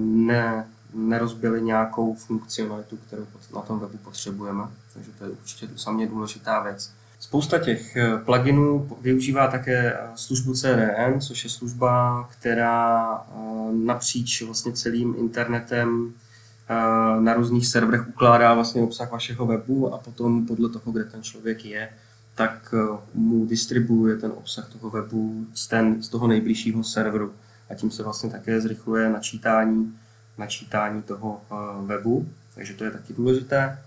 ne, 0.02 0.68
nerozbili 0.94 1.62
nějakou 1.62 2.16
funkcionalitu, 2.16 2.98
kterou 2.98 3.26
na 3.56 3.62
tom 3.62 3.80
webu 3.80 3.98
potřebujeme. 3.98 4.64
Takže 4.94 5.12
to 5.20 5.24
je 5.24 5.30
určitě 5.30 5.68
samě 5.76 6.08
důležitá 6.08 6.64
věc. 6.64 6.92
Spousta 7.20 7.60
těch 7.60 7.96
eh, 7.96 8.18
pluginů 8.18 8.98
využívá 9.02 9.48
také 9.48 9.94
eh, 9.94 9.98
službu 10.16 10.54
CDN, 10.54 11.20
což 11.20 11.44
je 11.44 11.50
služba, 11.50 12.24
která 12.32 13.22
napříč 13.72 14.42
vlastně 14.42 14.72
celým 14.72 15.16
internetem 15.18 16.14
na 17.20 17.34
různých 17.34 17.68
serverech 17.68 18.08
ukládá 18.08 18.54
vlastně 18.54 18.82
obsah 18.82 19.12
vašeho 19.12 19.46
webu 19.46 19.94
a 19.94 19.98
potom 19.98 20.46
podle 20.46 20.70
toho, 20.70 20.92
kde 20.92 21.04
ten 21.04 21.24
člověk 21.24 21.66
je, 21.66 21.90
tak 22.36 22.74
eh, 22.74 22.98
mu 23.14 23.46
distribuuje 23.46 24.18
ten 24.18 24.32
obsah 24.36 24.70
toho 24.70 24.90
webu 24.90 25.46
z, 25.54 25.68
ten, 25.68 26.04
z 26.04 26.10
toho 26.10 26.28
nejbližšího 26.28 26.84
serveru 26.84 27.34
a 27.70 27.76
tím 27.76 27.92
se 27.92 28.04
vlastně 28.04 28.30
také 28.30 28.62
zrychluje 28.62 29.10
načítání, 29.10 29.98
načítání 30.38 31.02
toho 31.02 31.42
eh, 31.52 31.56
webu, 31.86 32.28
takže 32.56 32.74
to 32.74 32.84
je 32.84 32.92
taky 32.92 33.14
důležité. 33.14 33.80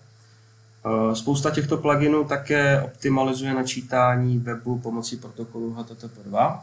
Eh, 0.86 1.16
spousta 1.16 1.50
těchto 1.50 1.76
pluginů 1.76 2.24
také 2.24 2.82
optimalizuje 2.82 3.54
načítání 3.54 4.38
webu 4.38 4.78
pomocí 4.78 5.16
protokolu 5.16 5.74
HTTP2, 5.74 6.60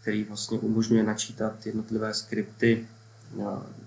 který 0.00 0.24
vlastně 0.24 0.58
umožňuje 0.58 1.02
načítat 1.02 1.66
jednotlivé 1.66 2.14
skripty 2.14 2.86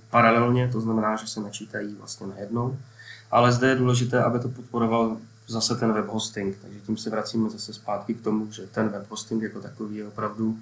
paralelně, 0.09 0.67
to 0.67 0.81
znamená, 0.81 1.15
že 1.15 1.27
se 1.27 1.39
načítají 1.39 1.95
vlastně 1.95 2.27
najednou. 2.27 2.77
Ale 3.31 3.51
zde 3.51 3.69
je 3.69 3.75
důležité, 3.75 4.23
aby 4.23 4.39
to 4.39 4.49
podporoval 4.49 5.17
zase 5.47 5.75
ten 5.75 5.93
web 5.93 6.07
hosting, 6.07 6.57
takže 6.61 6.79
tím 6.79 6.97
se 6.97 7.09
vracíme 7.09 7.49
zase 7.49 7.73
zpátky 7.73 8.13
k 8.13 8.21
tomu, 8.21 8.51
že 8.51 8.67
ten 8.67 8.89
web 8.89 9.09
hosting 9.09 9.43
jako 9.43 9.61
takový 9.61 9.95
je 9.95 10.07
opravdu 10.07 10.59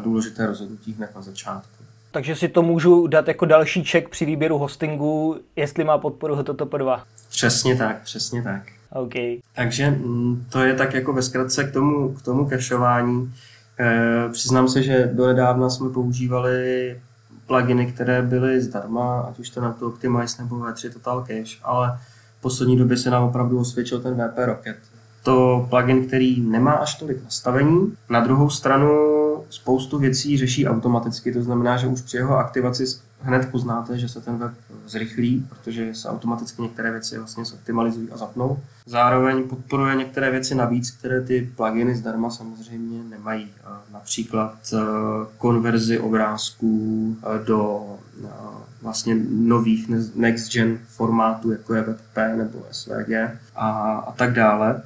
důležité 0.00 0.46
rozhodnutí 0.46 0.92
hned 0.92 1.14
na 1.14 1.22
začátku. 1.22 1.77
Takže 2.10 2.36
si 2.36 2.48
to 2.48 2.62
můžu 2.62 3.06
dát 3.06 3.28
jako 3.28 3.44
další 3.44 3.84
check 3.84 4.08
při 4.08 4.24
výběru 4.24 4.58
hostingu, 4.58 5.40
jestli 5.56 5.84
má 5.84 5.98
podporu 5.98 6.34
HTTP2. 6.34 7.02
Přesně 7.28 7.76
tak, 7.76 8.02
přesně 8.02 8.42
tak. 8.42 8.62
OK. 8.92 9.14
Takže 9.54 9.90
mm, 9.90 10.46
to 10.52 10.62
je 10.62 10.74
tak 10.74 10.94
jako 10.94 11.12
ve 11.12 11.22
zkratce 11.22 11.64
k 11.64 11.72
tomu, 11.72 12.12
k 12.12 12.22
tomu 12.22 12.48
cachevání. 12.48 13.34
E, 13.80 14.28
přiznám 14.32 14.68
se, 14.68 14.82
že 14.82 15.10
do 15.12 15.26
nedávna 15.26 15.70
jsme 15.70 15.90
používali 15.90 16.96
pluginy, 17.46 17.92
které 17.92 18.22
byly 18.22 18.60
zdarma, 18.60 19.20
ať 19.20 19.38
už 19.38 19.50
to 19.50 19.60
na 19.60 19.72
to 19.72 19.86
Optimize 19.86 20.42
nebo 20.42 20.56
V3 20.56 20.92
Total 20.92 21.20
Cache, 21.20 21.58
ale 21.62 21.98
v 22.38 22.40
poslední 22.40 22.76
době 22.76 22.96
se 22.96 23.10
nám 23.10 23.24
opravdu 23.24 23.60
osvědčil 23.60 24.00
ten 24.00 24.14
VP 24.14 24.38
Rocket. 24.46 24.76
To 25.22 25.66
plugin, 25.70 26.06
který 26.06 26.40
nemá 26.40 26.72
až 26.72 26.94
tolik 26.94 27.24
nastavení. 27.24 27.92
Na 28.10 28.20
druhou 28.20 28.50
stranu 28.50 29.17
spoustu 29.50 29.98
věcí 29.98 30.38
řeší 30.38 30.68
automaticky, 30.68 31.32
to 31.32 31.42
znamená, 31.42 31.76
že 31.76 31.86
už 31.86 32.02
při 32.02 32.16
jeho 32.16 32.36
aktivaci 32.36 32.84
hned 33.20 33.50
poznáte, 33.50 33.98
že 33.98 34.08
se 34.08 34.20
ten 34.20 34.38
web 34.38 34.52
zrychlí, 34.86 35.46
protože 35.48 35.94
se 35.94 36.08
automaticky 36.08 36.62
některé 36.62 36.90
věci 36.90 37.18
vlastně 37.18 37.44
zoptimalizují 37.44 38.10
a 38.10 38.16
zapnou. 38.16 38.58
Zároveň 38.88 39.48
podporuje 39.48 39.96
některé 39.96 40.30
věci 40.30 40.54
navíc, 40.54 40.90
které 40.90 41.20
ty 41.20 41.50
pluginy 41.56 41.96
zdarma 41.96 42.30
samozřejmě 42.30 43.04
nemají. 43.04 43.48
Například 43.92 44.54
eh, 44.72 44.78
konverzi 45.38 45.98
obrázků 45.98 47.16
eh, 47.22 47.44
do 47.44 47.86
eh, 48.24 48.28
vlastně 48.82 49.16
nových 49.30 49.88
next 50.14 50.52
gen 50.52 50.78
formátů, 50.86 51.50
jako 51.50 51.74
je 51.74 51.82
WebP 51.82 52.16
nebo 52.36 52.66
SVG 52.70 53.10
a, 53.56 53.70
a 54.06 54.12
tak 54.12 54.32
dále. 54.32 54.82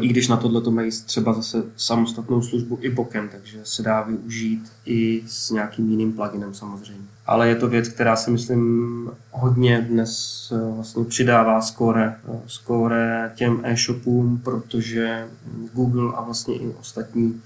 I 0.00 0.08
když 0.08 0.28
na 0.28 0.36
tohle 0.36 0.60
to 0.60 0.70
mají 0.70 0.90
třeba 0.90 1.32
zase 1.32 1.62
samostatnou 1.76 2.42
službu 2.42 2.78
i 2.80 2.90
bokem, 2.90 3.28
takže 3.28 3.58
se 3.62 3.82
dá 3.82 4.02
využít 4.02 4.72
i 4.86 5.22
s 5.26 5.50
nějakým 5.50 5.90
jiným 5.90 6.12
pluginem 6.12 6.54
samozřejmě 6.54 7.14
ale 7.26 7.48
je 7.48 7.56
to 7.56 7.68
věc, 7.68 7.88
která 7.88 8.16
si 8.16 8.30
myslím 8.30 9.10
hodně 9.30 9.80
dnes 9.80 10.52
vlastně 10.74 11.04
přidává 11.04 11.60
skóre, 11.60 12.16
skóre 12.46 13.32
těm 13.44 13.60
e-shopům, 13.64 14.40
protože 14.44 15.28
Google 15.74 16.12
a 16.16 16.22
vlastně 16.22 16.56
i 16.56 16.66
ostatní 16.80 17.42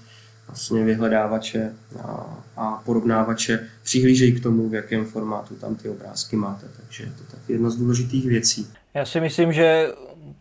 vlastně 0.47 0.83
vyhledávače 0.83 1.73
a, 2.03 2.37
a 2.57 2.81
porovnávače 2.85 3.67
přihlížejí 3.83 4.39
k 4.39 4.43
tomu, 4.43 4.69
v 4.69 4.73
jakém 4.73 5.05
formátu 5.05 5.55
tam 5.55 5.75
ty 5.75 5.89
obrázky 5.89 6.35
máte. 6.35 6.67
Takže 6.77 7.03
je 7.03 7.09
to 7.09 7.23
tak 7.31 7.39
jedna 7.47 7.69
z 7.69 7.75
důležitých 7.75 8.25
věcí. 8.25 8.67
Já 8.93 9.05
si 9.05 9.21
myslím, 9.21 9.53
že 9.53 9.87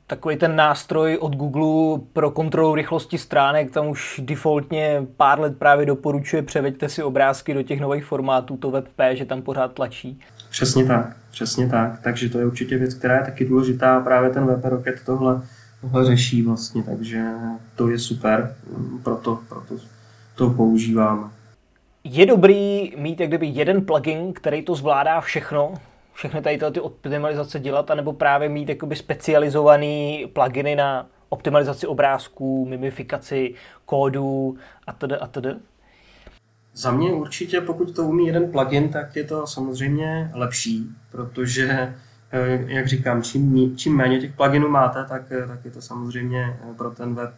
takový 0.09 0.37
ten 0.37 0.57
nástroj 0.57 1.19
od 1.21 1.37
Google 1.37 2.01
pro 2.13 2.31
kontrolu 2.31 2.75
rychlosti 2.75 3.19
stránek, 3.19 3.71
tam 3.71 3.89
už 3.89 4.21
defaultně 4.25 5.07
pár 5.17 5.41
let 5.41 5.59
právě 5.59 5.87
doporučuje 5.87 6.43
převeďte 6.43 6.89
si 6.89 7.03
obrázky 7.03 7.55
do 7.55 7.63
těch 7.63 7.81
nových 7.81 8.05
formátů, 8.05 8.57
to 8.57 8.71
WebP, 8.71 9.01
že 9.13 9.25
tam 9.25 9.43
pořád 9.43 9.73
tlačí. 9.73 10.21
Přesně 10.51 10.85
tak, 10.85 11.17
přesně 11.31 11.69
tak. 11.69 12.01
Takže 12.03 12.29
to 12.29 12.39
je 12.39 12.47
určitě 12.47 12.79
věc, 12.79 12.95
která 12.95 13.17
je 13.17 13.25
taky 13.25 13.45
důležitá 13.45 13.97
a 13.97 14.01
právě 14.01 14.31
ten 14.31 14.47
WebP 14.47 14.65
Rocket 14.65 15.05
tohle, 15.07 15.43
tohle 15.81 16.05
řeší 16.05 16.43
vlastně, 16.43 16.83
takže 16.83 17.25
to 17.77 17.89
je 17.89 17.99
super, 17.99 18.55
proto, 19.03 19.39
proto 19.49 19.75
to 20.35 20.51
používáme. 20.51 21.29
Je 22.05 22.27
dobrý 22.27 22.93
mít 22.97 23.21
jak 23.21 23.29
kdyby 23.29 23.47
jeden 23.47 23.85
plugin, 23.85 24.33
který 24.33 24.63
to 24.63 24.75
zvládá 24.75 25.21
všechno, 25.21 25.75
všechny 26.19 26.43
tady 26.43 26.59
ty 26.73 26.81
optimalizace 26.81 27.61
dělat, 27.61 27.91
anebo 27.91 28.13
právě 28.13 28.49
mít 28.49 28.69
jakoby 28.69 28.97
specializovaný 28.97 30.27
pluginy 30.33 30.77
na 30.77 31.07
optimalizaci 31.29 31.87
obrázků, 31.87 32.67
mimifikaci 32.69 33.55
kódů 33.85 34.57
a 34.87 34.93
td. 34.93 35.13
a 35.21 35.27
td. 35.27 35.47
Za 36.75 36.91
mě 36.91 37.13
určitě, 37.13 37.61
pokud 37.61 37.97
to 37.97 38.03
umí 38.03 38.27
jeden 38.27 38.53
plugin, 38.53 38.89
tak 38.89 39.17
je 39.17 39.25
to 39.25 39.47
samozřejmě 39.47 40.31
lepší, 40.35 40.91
protože, 41.11 41.95
eh, 42.33 42.65
jak 42.67 42.89
říkám, 42.89 43.23
čím, 43.23 43.77
čím 43.77 43.97
méně 43.97 44.21
těch 44.21 44.33
pluginů 44.33 44.69
máte, 44.69 45.05
tak, 45.05 45.23
eh, 45.33 45.47
tak 45.47 45.65
je 45.65 45.71
to 45.71 45.83
samozřejmě 45.83 46.59
eh, 46.71 46.75
pro 46.75 46.91
ten 46.91 47.15
web 47.15 47.35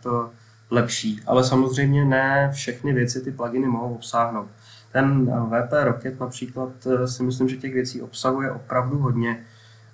lepší. 0.71 1.21
Ale 1.27 1.45
samozřejmě 1.45 2.05
ne 2.05 2.51
všechny 2.53 2.93
věci 2.93 3.21
ty 3.21 3.31
pluginy 3.31 3.67
mohou 3.67 3.95
obsáhnout. 3.95 4.49
Ten 4.93 5.33
eh, 5.33 5.63
VP 5.63 5.73
Rocket 5.85 6.21
například 6.21 6.71
eh, 6.87 7.09
si 7.09 7.23
myslím, 7.23 7.49
že 7.49 7.57
těch 7.57 7.75
věcí 7.75 8.03
obsahuje 8.03 8.51
opravdu 8.51 8.99
hodně. 8.99 9.47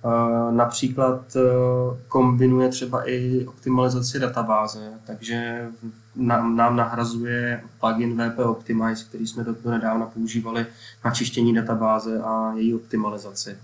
Eh, 0.04 0.52
například 0.52 1.36
kombinuje 2.08 2.68
třeba 2.68 3.10
i 3.10 3.46
optimalizaci 3.46 4.18
databáze, 4.18 4.92
takže 5.06 5.68
nám 6.16 6.76
nahrazuje 6.76 7.62
plugin 7.80 8.22
VP 8.22 8.38
Optimize, 8.38 9.04
který 9.04 9.26
jsme 9.26 9.44
do 9.44 9.70
nedávna 9.70 10.06
používali 10.06 10.66
na 11.04 11.10
čištění 11.10 11.54
databáze 11.54 12.22
a 12.22 12.52
její 12.56 12.74
optimalizaci. 12.74 13.56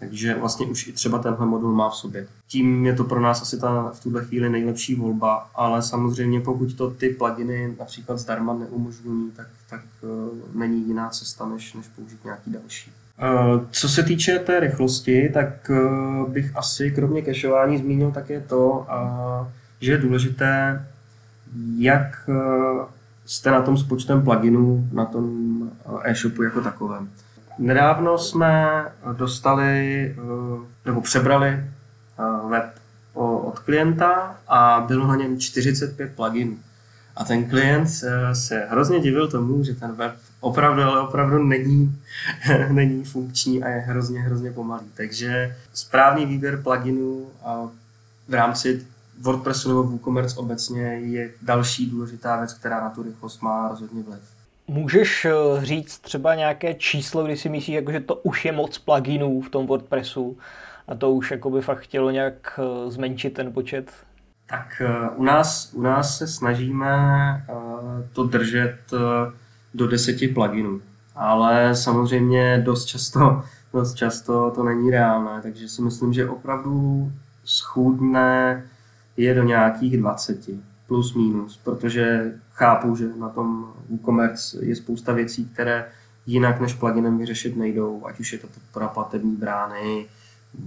Takže 0.00 0.34
vlastně 0.34 0.66
už 0.66 0.86
i 0.86 0.92
třeba 0.92 1.18
tenhle 1.18 1.46
modul 1.46 1.72
má 1.72 1.90
v 1.90 1.96
sobě. 1.96 2.26
Tím 2.48 2.86
je 2.86 2.94
to 2.94 3.04
pro 3.04 3.20
nás 3.20 3.42
asi 3.42 3.60
ta 3.60 3.90
v 3.94 4.02
tuhle 4.02 4.24
chvíli 4.24 4.50
nejlepší 4.50 4.94
volba, 4.94 5.50
ale 5.54 5.82
samozřejmě 5.82 6.40
pokud 6.40 6.74
to 6.74 6.90
ty 6.90 7.08
pluginy 7.08 7.74
například 7.78 8.18
zdarma 8.18 8.54
neumožňují, 8.54 9.30
tak, 9.36 9.46
tak 9.70 9.80
uh, 10.00 10.10
není 10.54 10.86
jiná 10.86 11.08
cesta, 11.08 11.48
než, 11.48 11.74
než 11.74 11.86
použít 11.96 12.24
nějaký 12.24 12.50
další. 12.50 12.90
Uh, 12.90 13.64
co 13.70 13.88
se 13.88 14.02
týče 14.02 14.38
té 14.38 14.60
rychlosti, 14.60 15.30
tak 15.34 15.70
uh, 15.70 16.32
bych 16.32 16.56
asi 16.56 16.90
kromě 16.90 17.22
cachování 17.22 17.78
zmínil 17.78 18.10
také 18.10 18.40
to, 18.40 18.86
že 19.80 19.92
je 19.92 19.98
důležité, 19.98 20.86
jak 21.78 22.30
jste 23.26 23.50
na 23.50 23.62
tom 23.62 23.76
s 23.76 23.82
počtem 23.82 24.22
pluginů 24.22 24.88
na 24.92 25.04
tom 25.04 25.48
e-shopu 26.02 26.42
jako 26.42 26.60
takovém. 26.60 27.10
Nedávno 27.58 28.18
jsme 28.18 28.84
dostali 29.12 30.04
eh, 30.10 30.66
nebo 30.84 31.00
přebrali 31.00 31.48
eh, 31.48 32.48
web 32.48 32.78
od 33.14 33.58
klienta 33.58 34.36
a 34.48 34.84
bylo 34.88 35.06
na 35.06 35.16
něm 35.16 35.40
45 35.40 36.16
pluginů. 36.16 36.58
A 37.16 37.24
ten 37.24 37.50
klient 37.50 37.86
se 38.32 38.66
hrozně 38.70 39.00
divil 39.00 39.28
tomu, 39.28 39.64
že 39.64 39.74
ten 39.74 39.92
web 39.92 40.14
opravdu, 40.40 40.82
ale 40.82 41.00
opravdu 41.00 41.42
není, 41.42 42.02
není 42.70 43.04
funkční 43.04 43.62
a 43.62 43.68
je 43.68 43.80
hrozně, 43.80 44.20
hrozně 44.20 44.50
pomalý. 44.50 44.86
Takže 44.94 45.56
správný 45.72 46.26
výběr 46.26 46.62
pluginů 46.62 47.26
v 48.28 48.34
rámci 48.34 48.86
WordPressu 49.20 49.68
nebo 49.68 49.82
WooCommerce 49.82 50.36
obecně 50.36 50.82
je 50.82 51.30
další 51.42 51.90
důležitá 51.90 52.36
věc, 52.36 52.52
která 52.52 52.80
na 52.80 52.90
tu 52.90 53.02
rychlost 53.02 53.42
má 53.42 53.68
rozhodně 53.68 54.02
vliv. 54.02 54.37
Můžeš 54.70 55.24
eh, 55.24 55.64
říct 55.64 55.98
třeba 55.98 56.34
nějaké 56.34 56.74
číslo, 56.74 57.24
kdy 57.24 57.36
si 57.36 57.48
myslíš, 57.48 57.74
jako, 57.74 57.92
že 57.92 58.00
to 58.00 58.14
už 58.14 58.44
je 58.44 58.52
moc 58.52 58.78
pluginů 58.78 59.40
v 59.40 59.50
tom 59.50 59.66
WordPressu 59.66 60.38
a 60.88 60.94
to 60.94 61.10
už 61.10 61.30
jako 61.30 61.50
by 61.50 61.60
fakt 61.62 61.78
chtělo 61.78 62.10
nějak 62.10 62.60
eh, 62.62 62.90
zmenšit 62.90 63.34
ten 63.34 63.52
počet? 63.52 63.92
Tak 64.46 64.82
eh, 64.84 65.08
u 65.16 65.24
nás, 65.24 65.72
u 65.74 65.82
nás 65.82 66.18
se 66.18 66.26
snažíme 66.26 66.96
to 68.12 68.24
držet 68.24 68.78
do 69.74 69.86
deseti 69.86 70.28
pluginů, 70.28 70.80
ale 71.14 71.76
samozřejmě 71.76 72.62
dost 72.64 72.84
často, 72.84 73.42
dost 73.72 73.94
často 73.94 74.50
to 74.50 74.62
není 74.62 74.90
reálné, 74.90 75.42
takže 75.42 75.68
si 75.68 75.82
myslím, 75.82 76.12
že 76.12 76.28
opravdu 76.28 77.12
schůdné 77.44 78.66
je 79.16 79.34
do 79.34 79.42
nějakých 79.42 79.98
20 79.98 80.48
plus 80.88 81.14
minus, 81.14 81.60
protože 81.64 82.34
chápu, 82.52 82.96
že 82.96 83.08
na 83.16 83.28
tom 83.28 83.72
WooCommerce 83.88 84.64
je 84.64 84.76
spousta 84.76 85.12
věcí, 85.12 85.44
které 85.44 85.88
jinak 86.26 86.60
než 86.60 86.74
pluginem 86.74 87.18
vyřešit 87.18 87.56
nejdou, 87.56 88.06
ať 88.06 88.20
už 88.20 88.32
je 88.32 88.38
to 88.38 88.46
podpora 88.46 88.88
platební 88.88 89.36
brány, 89.36 90.06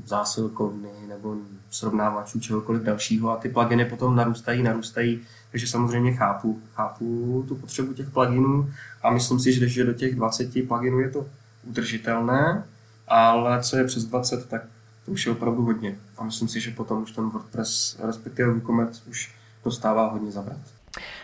zásilkovny 0.05 0.89
nebo 1.07 1.35
srovnávačů, 1.69 2.39
čehokoliv 2.39 2.81
dalšího 2.81 3.31
a 3.31 3.37
ty 3.37 3.49
pluginy 3.49 3.85
potom 3.85 4.15
narůstají, 4.15 4.63
narůstají, 4.63 5.21
takže 5.51 5.67
samozřejmě 5.67 6.13
chápu, 6.13 6.61
chápu 6.73 7.45
tu 7.47 7.55
potřebu 7.55 7.93
těch 7.93 8.09
pluginů 8.09 8.69
a 9.01 9.11
myslím 9.11 9.39
si, 9.39 9.69
že, 9.69 9.83
do 9.83 9.93
těch 9.93 10.15
20 10.15 10.67
pluginů 10.67 10.99
je 10.99 11.09
to 11.09 11.25
udržitelné, 11.63 12.63
ale 13.07 13.63
co 13.63 13.77
je 13.77 13.83
přes 13.83 14.05
20, 14.05 14.49
tak 14.49 14.61
to 15.05 15.11
už 15.11 15.25
je 15.25 15.31
opravdu 15.31 15.65
hodně. 15.65 15.97
A 16.17 16.23
myslím 16.23 16.47
si, 16.47 16.59
že 16.59 16.71
potom 16.71 17.03
už 17.03 17.11
ten 17.11 17.29
WordPress, 17.29 17.99
respektive 18.03 18.53
WooCommerce, 18.53 19.01
už 19.09 19.40
dostává 19.65 20.07
hodně 20.07 20.31
zabrat. 20.31 20.57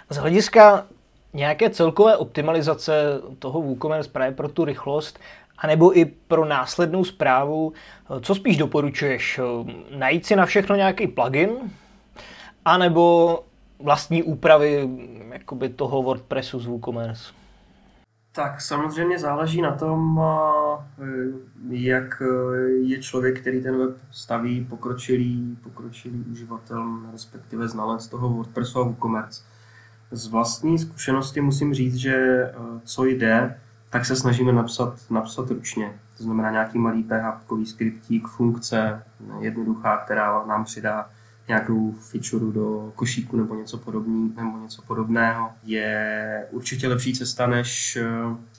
Z 0.09 0.17
hlediska 0.17 0.85
nějaké 1.33 1.69
celkové 1.69 2.17
optimalizace 2.17 3.21
toho 3.39 3.61
WooCommerce 3.61 4.09
právě 4.09 4.35
pro 4.35 4.49
tu 4.49 4.65
rychlost, 4.65 5.19
anebo 5.57 5.97
i 5.97 6.05
pro 6.05 6.45
následnou 6.45 7.03
zprávu, 7.03 7.73
co 8.21 8.35
spíš 8.35 8.57
doporučuješ? 8.57 9.39
Najít 9.97 10.25
si 10.25 10.35
na 10.35 10.45
všechno 10.45 10.75
nějaký 10.75 11.07
plugin, 11.07 11.49
anebo 12.65 13.39
vlastní 13.79 14.23
úpravy 14.23 14.89
jakoby 15.31 15.69
toho 15.69 16.03
WordPressu 16.03 16.59
z 16.59 16.65
WooCommerce? 16.65 17.36
Tak 18.37 18.61
samozřejmě 18.61 19.19
záleží 19.19 19.61
na 19.61 19.71
tom, 19.71 20.21
jak 21.69 22.21
je 22.81 22.99
člověk, 22.99 23.39
který 23.39 23.63
ten 23.63 23.77
web 23.77 23.97
staví, 24.11 24.65
pokročilý, 24.69 25.57
pokročilý 25.63 26.25
uživatel, 26.31 26.99
respektive 27.11 27.67
znalec 27.67 28.07
toho 28.07 28.29
WordPressu 28.29 28.79
a 28.79 28.83
WooCommerce. 28.83 29.43
Z 30.11 30.27
vlastní 30.27 30.79
zkušenosti 30.79 31.41
musím 31.41 31.73
říct, 31.73 31.95
že 31.95 32.47
co 32.83 33.05
jde, 33.05 33.59
tak 33.89 34.05
se 34.05 34.15
snažíme 34.15 34.53
napsat, 34.53 34.95
napsat 35.09 35.49
ručně. 35.51 35.99
To 36.17 36.23
znamená 36.23 36.51
nějaký 36.51 36.79
malý 36.79 37.03
PHP 37.03 37.51
skriptík, 37.65 38.27
funkce, 38.27 39.03
jednoduchá, 39.39 39.97
která 39.97 40.45
nám 40.45 40.63
přidá 40.63 41.09
nějakou 41.47 41.91
feature 41.91 42.53
do 42.53 42.91
košíku 42.95 43.37
nebo 43.37 43.55
něco, 43.55 43.77
podobný, 43.77 44.33
nebo 44.37 44.57
něco 44.57 44.81
podobného, 44.81 45.49
je 45.63 46.47
určitě 46.51 46.87
lepší 46.87 47.13
cesta, 47.13 47.47
než 47.47 47.95
eh, 47.95 48.05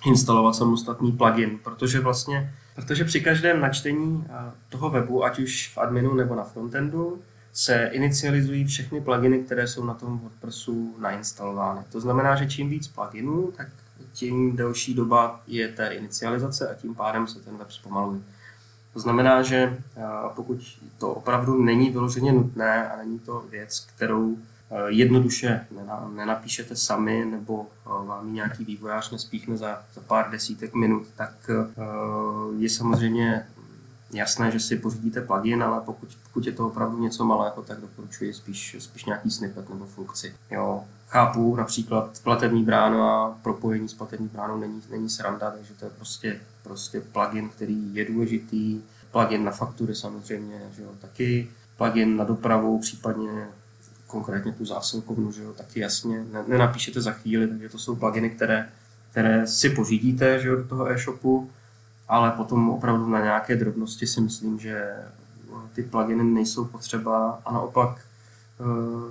instalovat 0.06 0.54
samostatný 0.54 1.12
plugin, 1.12 1.58
protože 1.64 2.00
vlastně 2.00 2.52
protože 2.78 3.04
při 3.04 3.20
každém 3.20 3.60
načtení 3.60 4.24
eh, 4.28 4.52
toho 4.68 4.90
webu, 4.90 5.24
ať 5.24 5.38
už 5.38 5.72
v 5.74 5.78
adminu 5.78 6.14
nebo 6.14 6.34
na 6.34 6.44
frontendu, 6.44 7.22
se 7.52 7.90
inicializují 7.92 8.64
všechny 8.64 9.00
pluginy, 9.00 9.38
které 9.38 9.66
jsou 9.66 9.84
na 9.84 9.94
tom 9.94 10.18
WordPressu 10.18 10.96
nainstalovány. 10.98 11.80
To 11.92 12.00
znamená, 12.00 12.36
že 12.36 12.46
čím 12.46 12.70
víc 12.70 12.88
pluginů, 12.88 13.52
tak 13.56 13.68
tím 14.12 14.56
delší 14.56 14.94
doba 14.94 15.42
je 15.46 15.68
té 15.68 15.88
inicializace 15.88 16.68
a 16.68 16.74
tím 16.74 16.94
pádem 16.94 17.26
se 17.26 17.40
ten 17.40 17.56
web 17.56 17.70
zpomaluje. 17.70 18.20
To 18.92 19.00
znamená, 19.00 19.42
že 19.42 19.56
eh, 19.96 20.02
pokud 20.34 20.78
to 20.98 21.14
opravdu 21.14 21.62
není 21.62 21.90
vyloženě 21.90 22.32
nutné 22.32 22.90
a 22.90 22.96
není 22.96 23.18
to 23.18 23.44
věc, 23.50 23.80
kterou 23.80 24.36
eh, 24.36 24.76
jednoduše 24.86 25.66
nenapíšete 26.14 26.76
sami 26.76 27.24
nebo 27.24 27.66
eh, 27.66 28.06
vám 28.06 28.34
nějaký 28.34 28.64
vývojář 28.64 29.10
nespíchne 29.10 29.56
za, 29.56 29.82
za 29.94 30.00
pár 30.00 30.30
desítek 30.30 30.74
minut, 30.74 31.06
tak 31.16 31.50
je 32.58 32.70
samozřejmě 32.70 33.46
jasné, 34.12 34.50
že 34.50 34.60
si 34.60 34.76
pořídíte 34.76 35.20
plugin, 35.20 35.62
ale 35.62 35.80
pokud, 35.80 36.08
pokud 36.22 36.46
je 36.46 36.52
to 36.52 36.66
opravdu 36.66 36.98
něco 36.98 37.24
malého, 37.24 37.62
tak 37.62 37.80
doporučuji 37.80 38.34
spíš, 38.34 38.76
spíš 38.78 39.04
nějaký 39.04 39.30
snippet 39.30 39.68
nebo 39.68 39.86
funkci. 39.86 40.34
Jo, 40.50 40.84
chápu 41.08 41.56
například 41.56 42.20
platební 42.22 42.64
bránu 42.64 43.02
a 43.02 43.38
propojení 43.42 43.88
s 43.88 43.94
platební 43.94 44.28
bránou 44.28 44.58
není, 44.58 44.82
není 44.90 45.10
sranda, 45.10 45.50
takže 45.50 45.74
to 45.74 45.84
je 45.84 45.90
prostě, 45.90 46.40
prostě 46.62 47.00
plugin, 47.00 47.48
který 47.48 47.94
je 47.94 48.04
důležitý. 48.04 48.80
Plugin 49.10 49.44
na 49.44 49.50
faktury 49.50 49.94
samozřejmě, 49.94 50.60
že 50.76 50.82
jo, 50.82 50.88
taky. 51.00 51.48
Plugin 51.76 52.16
na 52.16 52.24
dopravu, 52.24 52.78
případně 52.78 53.48
konkrétně 54.06 54.52
tu 54.52 54.64
zásilkovnu, 54.64 55.32
že 55.32 55.42
jo, 55.42 55.52
taky 55.52 55.80
jasně. 55.80 56.24
Nenapíšete 56.46 57.00
za 57.00 57.12
chvíli, 57.12 57.48
takže 57.48 57.68
to 57.68 57.78
jsou 57.78 57.96
pluginy, 57.96 58.30
které, 58.30 58.68
které 59.10 59.46
si 59.46 59.70
pořídíte 59.70 60.40
že 60.40 60.48
jo, 60.48 60.56
do 60.56 60.64
toho 60.64 60.90
e-shopu, 60.90 61.50
ale 62.08 62.30
potom 62.30 62.70
opravdu 62.70 63.08
na 63.08 63.20
nějaké 63.20 63.56
drobnosti 63.56 64.06
si 64.06 64.20
myslím, 64.20 64.58
že 64.58 64.96
ty 65.72 65.82
pluginy 65.82 66.24
nejsou 66.24 66.64
potřeba 66.64 67.42
a 67.44 67.52
naopak 67.52 68.07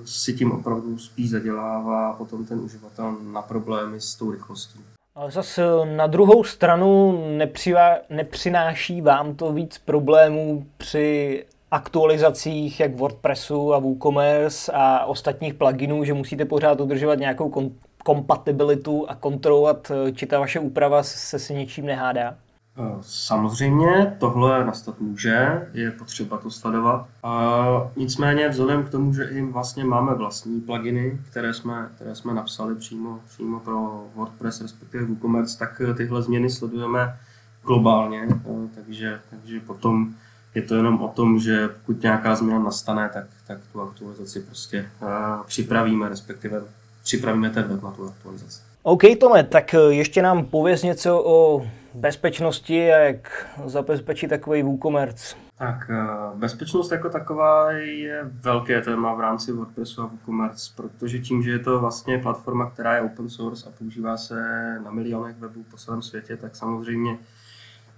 si 0.05 0.33
tím 0.33 0.51
opravdu 0.51 0.97
spíš 0.97 1.29
zadělává 1.29 2.13
potom 2.13 2.45
ten 2.45 2.59
uživatel 2.59 3.17
na 3.33 3.41
problémy 3.41 4.01
s 4.01 4.15
tou 4.15 4.31
rychlostí. 4.31 4.79
Ale 5.15 5.31
zase 5.31 5.61
na 5.95 6.07
druhou 6.07 6.43
stranu 6.43 7.19
nepřivá, 7.37 7.95
nepřináší 8.09 9.01
vám 9.01 9.35
to 9.35 9.53
víc 9.53 9.77
problémů 9.77 10.65
při 10.77 11.45
aktualizacích 11.71 12.79
jak 12.79 12.95
WordPressu 12.95 13.73
a 13.73 13.79
WooCommerce 13.79 14.71
a 14.75 15.05
ostatních 15.05 15.53
pluginů, 15.53 16.03
že 16.03 16.13
musíte 16.13 16.45
pořád 16.45 16.81
udržovat 16.81 17.19
nějakou 17.19 17.49
kom- 17.49 17.71
kompatibilitu 18.03 19.09
a 19.09 19.15
kontrolovat, 19.15 19.91
eh, 19.91 20.11
či 20.11 20.25
ta 20.25 20.39
vaše 20.39 20.59
úprava 20.59 21.03
se 21.03 21.39
s 21.39 21.49
něčím 21.49 21.85
nehádá? 21.85 22.35
Eh, 22.79 22.97
samozřejmě 23.01 24.15
tohle 24.19 24.65
nastat 24.65 24.99
může, 24.99 25.67
je 25.73 25.91
potřeba 25.91 26.37
to 26.37 26.51
sledovat. 26.51 27.07
A 27.23 27.91
nicméně 27.95 28.49
vzhledem 28.49 28.83
k 28.83 28.89
tomu, 28.89 29.13
že 29.13 29.23
i 29.23 29.41
vlastně 29.41 29.85
máme 29.85 30.13
vlastní 30.13 30.61
pluginy, 30.61 31.19
které 31.29 31.53
jsme, 31.53 31.89
které 31.95 32.15
jsme 32.15 32.33
napsali 32.33 32.75
přímo, 32.75 33.19
přímo 33.27 33.59
pro 33.59 34.03
WordPress, 34.15 34.61
respektive 34.61 35.05
WooCommerce, 35.05 35.59
tak 35.59 35.81
eh, 35.89 35.93
tyhle 35.93 36.21
změny 36.21 36.49
sledujeme 36.49 37.17
globálně, 37.65 38.27
eh, 38.31 38.67
takže, 38.75 39.19
takže 39.29 39.59
potom 39.59 40.13
je 40.55 40.61
to 40.61 40.75
jenom 40.75 41.01
o 41.01 41.07
tom, 41.07 41.39
že 41.39 41.67
pokud 41.67 42.03
nějaká 42.03 42.35
změna 42.35 42.59
nastane, 42.59 43.09
tak, 43.13 43.25
tak 43.47 43.57
tu 43.71 43.81
aktualizaci 43.81 44.39
prostě 44.39 44.89
připravíme, 45.45 46.09
respektive 46.09 46.61
připravíme 47.03 47.49
ten 47.49 47.63
web 47.63 47.83
na 47.83 47.91
tu 47.91 48.07
aktualizaci. 48.07 48.59
OK, 48.83 49.01
Tome, 49.19 49.43
tak 49.43 49.75
ještě 49.89 50.21
nám 50.21 50.45
pověz 50.45 50.83
něco 50.83 51.23
o 51.25 51.67
bezpečnosti 51.99 52.93
a 52.93 52.97
jak 52.97 53.47
zabezpečit 53.65 54.27
takový 54.27 54.63
WooCommerce? 54.63 55.35
Tak 55.57 55.89
eh, 55.89 56.05
bezpečnost 56.35 56.91
jako 56.91 57.09
taková 57.09 57.71
je 57.71 58.21
velké 58.23 58.81
téma 58.81 59.13
v 59.13 59.19
rámci 59.19 59.51
WordPressu 59.51 60.01
a 60.01 60.05
WooCommerce, 60.05 60.71
protože 60.75 61.19
tím, 61.19 61.43
že 61.43 61.51
je 61.51 61.59
to 61.59 61.79
vlastně 61.79 62.17
platforma, 62.17 62.69
která 62.69 62.95
je 62.95 63.01
open 63.01 63.29
source 63.29 63.69
a 63.69 63.71
používá 63.77 64.17
se 64.17 64.35
na 64.85 64.91
milionech 64.91 65.37
webů 65.37 65.63
po 65.71 65.77
celém 65.77 66.01
světě, 66.01 66.37
tak 66.37 66.55
samozřejmě 66.55 67.17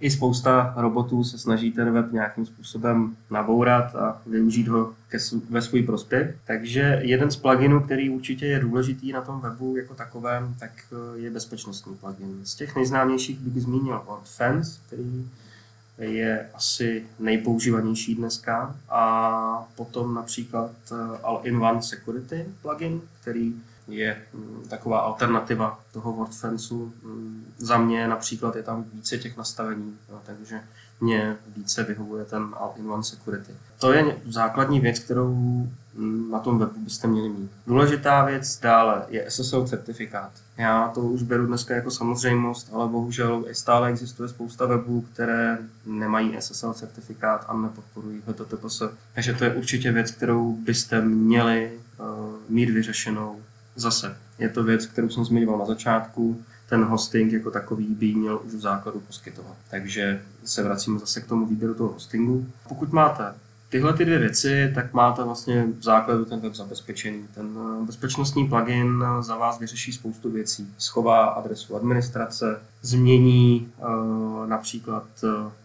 i 0.00 0.10
spousta 0.10 0.74
robotů 0.76 1.24
se 1.24 1.38
snaží 1.38 1.72
ten 1.72 1.92
web 1.92 2.12
nějakým 2.12 2.46
způsobem 2.46 3.16
nabourat 3.30 3.96
a 3.96 4.22
využít 4.26 4.68
ho 4.68 4.94
ke, 5.08 5.18
ve 5.50 5.62
svůj 5.62 5.82
prospěch. 5.82 6.36
Takže 6.44 7.00
jeden 7.02 7.30
z 7.30 7.36
pluginů, 7.36 7.80
který 7.80 8.10
určitě 8.10 8.46
je 8.46 8.60
důležitý 8.60 9.12
na 9.12 9.20
tom 9.20 9.40
webu 9.40 9.76
jako 9.76 9.94
takovém, 9.94 10.54
tak 10.58 10.70
eh, 10.92 11.18
je 11.18 11.30
bezpečnostní 11.30 11.94
plugin. 11.96 12.40
Z 12.44 12.54
těch 12.54 12.76
nejznámějších 12.76 13.38
bych 13.38 13.62
zmínil 13.62 14.02
WordFence, 14.06 14.80
který 14.86 15.28
je 15.98 16.46
asi 16.54 17.04
nejpoužívanější 17.18 18.14
dneska 18.14 18.76
a 18.88 19.68
potom 19.76 20.14
například 20.14 20.70
eh, 20.92 21.18
All-in-One 21.22 21.82
Security 21.82 22.46
plugin, 22.62 23.00
který 23.20 23.54
je 23.92 24.22
mm, 24.34 24.64
taková 24.68 24.98
alternativa 24.98 25.80
toho 25.92 26.12
WordFenceu. 26.12 26.92
Mm, 27.02 27.44
za 27.58 27.78
mě 27.78 28.08
například 28.08 28.56
je 28.56 28.62
tam 28.62 28.84
více 28.92 29.18
těch 29.18 29.36
nastavení, 29.36 29.96
jo, 30.08 30.20
takže 30.26 30.60
mě 31.00 31.36
více 31.56 31.82
vyhovuje 31.84 32.24
ten 32.24 32.46
All-in-One 32.56 33.04
Security. 33.04 33.52
To 33.78 33.92
je 33.92 34.16
základní 34.26 34.80
věc, 34.80 34.98
kterou 34.98 35.66
na 36.30 36.38
tom 36.38 36.58
webu 36.58 36.80
byste 36.80 37.08
měli 37.08 37.28
mít. 37.28 37.50
Důležitá 37.66 38.24
věc 38.24 38.60
dále 38.60 39.02
je 39.08 39.30
SSL 39.30 39.66
certifikát. 39.66 40.30
Já 40.58 40.88
to 40.88 41.00
už 41.00 41.22
beru 41.22 41.46
dneska 41.46 41.74
jako 41.74 41.90
samozřejmost, 41.90 42.70
ale 42.72 42.88
bohužel 42.88 43.44
stále 43.52 43.88
existuje 43.88 44.28
spousta 44.28 44.66
webů, 44.66 45.06
které 45.12 45.58
nemají 45.86 46.36
SSL 46.40 46.72
certifikát 46.72 47.44
a 47.48 47.56
nepodporují 47.56 48.22
HTTPS. 48.26 48.82
Takže 49.14 49.34
to 49.34 49.44
je 49.44 49.54
určitě 49.54 49.92
věc, 49.92 50.10
kterou 50.10 50.56
byste 50.56 51.00
měli 51.00 51.72
uh, 51.98 52.06
mít 52.48 52.70
vyřešenou 52.70 53.40
zase. 53.76 54.16
Je 54.38 54.48
to 54.48 54.64
věc, 54.64 54.86
kterou 54.86 55.08
jsem 55.08 55.24
zmiňoval 55.24 55.58
na 55.58 55.66
začátku 55.66 56.44
ten 56.68 56.84
hosting 56.84 57.32
jako 57.32 57.50
takový 57.50 57.86
by 57.86 58.14
měl 58.14 58.40
už 58.44 58.54
v 58.54 58.60
základu 58.60 59.00
poskytovat. 59.00 59.56
Takže 59.70 60.22
se 60.44 60.62
vracíme 60.62 60.98
zase 60.98 61.20
k 61.20 61.26
tomu 61.26 61.46
výběru 61.46 61.74
toho 61.74 61.92
hostingu. 61.92 62.46
Pokud 62.68 62.92
máte 62.92 63.34
tyhle 63.70 63.92
ty 63.92 64.04
dvě 64.04 64.18
věci, 64.18 64.72
tak 64.74 64.92
máte 64.92 65.24
vlastně 65.24 65.66
v 65.78 65.82
základu 65.82 66.24
ten 66.24 66.40
web 66.40 66.54
zabezpečený. 66.54 67.28
Ten 67.34 67.58
eh, 67.58 67.86
bezpečnostní 67.86 68.48
plugin 68.48 69.04
eh, 69.04 69.22
za 69.22 69.36
vás 69.36 69.58
vyřeší 69.58 69.92
spoustu 69.92 70.30
věcí. 70.30 70.74
Schová 70.78 71.26
adresu 71.26 71.76
administrace, 71.76 72.60
změní 72.82 73.72
eh, 73.78 73.82
například 74.46 75.04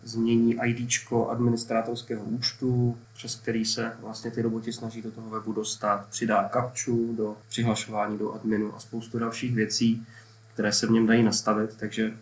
změní 0.04 0.58
ID 0.66 0.90
administrátorského 1.32 2.24
účtu, 2.24 2.98
přes 3.14 3.36
který 3.36 3.66
se 3.66 3.92
vlastně 4.02 4.32
ty 4.32 4.42
roboti 4.42 4.74
snaží 4.74 5.02
do 5.02 5.12
toho 5.12 5.30
webu 5.30 5.54
dostat, 5.54 6.06
přidá 6.10 6.44
kapču 6.44 7.16
do 7.18 7.36
přihlašování 7.50 8.18
do 8.18 8.34
adminu 8.34 8.76
a 8.76 8.80
spoustu 8.80 9.20
dalších 9.20 9.56
věcí, 9.56 10.06
které 10.54 10.72
se 10.72 10.88
v 10.88 10.92
něm 10.92 11.08
dají 11.08 11.24
nastavit, 11.24 11.76
takže 11.80 12.14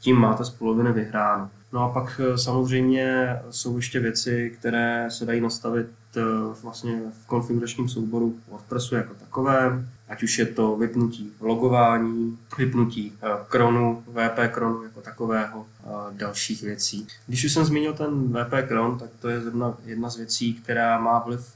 tím 0.00 0.16
máte 0.16 0.44
z 0.44 0.50
poloviny 0.50 0.92
vyhráno. 0.92 1.50
No 1.72 1.84
a 1.84 1.88
pak 1.88 2.20
eh, 2.24 2.38
samozřejmě 2.38 3.36
jsou 3.50 3.76
ještě 3.76 4.00
věci, 4.00 4.56
které 4.58 5.06
se 5.10 5.26
dají 5.26 5.40
nastavit 5.40 5.88
eh, 6.16 6.20
vlastně 6.62 7.00
v 7.22 7.26
konfiguračním 7.26 7.88
souboru 7.88 8.36
WordPressu 8.48 8.94
jako 8.94 9.14
takovém, 9.14 9.88
ať 10.08 10.22
už 10.22 10.38
je 10.38 10.46
to 10.46 10.76
vypnutí 10.76 11.32
logování, 11.40 12.38
vypnutí 12.58 13.12
eh, 13.22 13.28
kronu, 13.48 14.04
VP 14.06 14.52
kronu 14.52 14.82
jako 14.82 15.00
takového, 15.00 15.66
dalších 16.10 16.62
věcí. 16.62 17.06
Když 17.26 17.44
už 17.44 17.52
jsem 17.52 17.64
zmínil 17.64 17.92
ten 17.92 18.28
VP 18.28 18.68
kron, 18.68 18.98
tak 18.98 19.10
to 19.20 19.28
je 19.28 19.40
jedna, 19.44 19.74
jedna 19.84 20.10
z 20.10 20.16
věcí, 20.16 20.54
která 20.54 21.00
má 21.00 21.18
vliv 21.18 21.52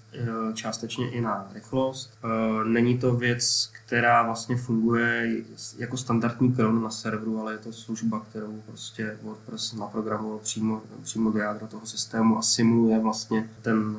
částečně 0.54 1.10
i 1.10 1.20
na 1.20 1.50
rychlost. 1.54 2.18
Není 2.64 2.98
to 2.98 3.14
věc, 3.14 3.70
která 3.86 4.22
vlastně 4.22 4.56
funguje 4.56 5.36
jako 5.78 5.96
standardní 5.96 6.52
kron 6.52 6.82
na 6.82 6.90
serveru, 6.90 7.40
ale 7.40 7.52
je 7.52 7.58
to 7.58 7.72
služba, 7.72 8.20
kterou 8.20 8.62
prostě 8.66 9.18
WordPress 9.22 9.72
naprogramoval 9.72 10.38
přímo, 10.38 10.82
přímo 11.02 11.30
do 11.30 11.38
jádra 11.38 11.66
toho 11.66 11.86
systému 11.86 12.38
a 12.38 12.42
simuluje 12.42 12.98
vlastně 12.98 13.50
ten 13.62 13.96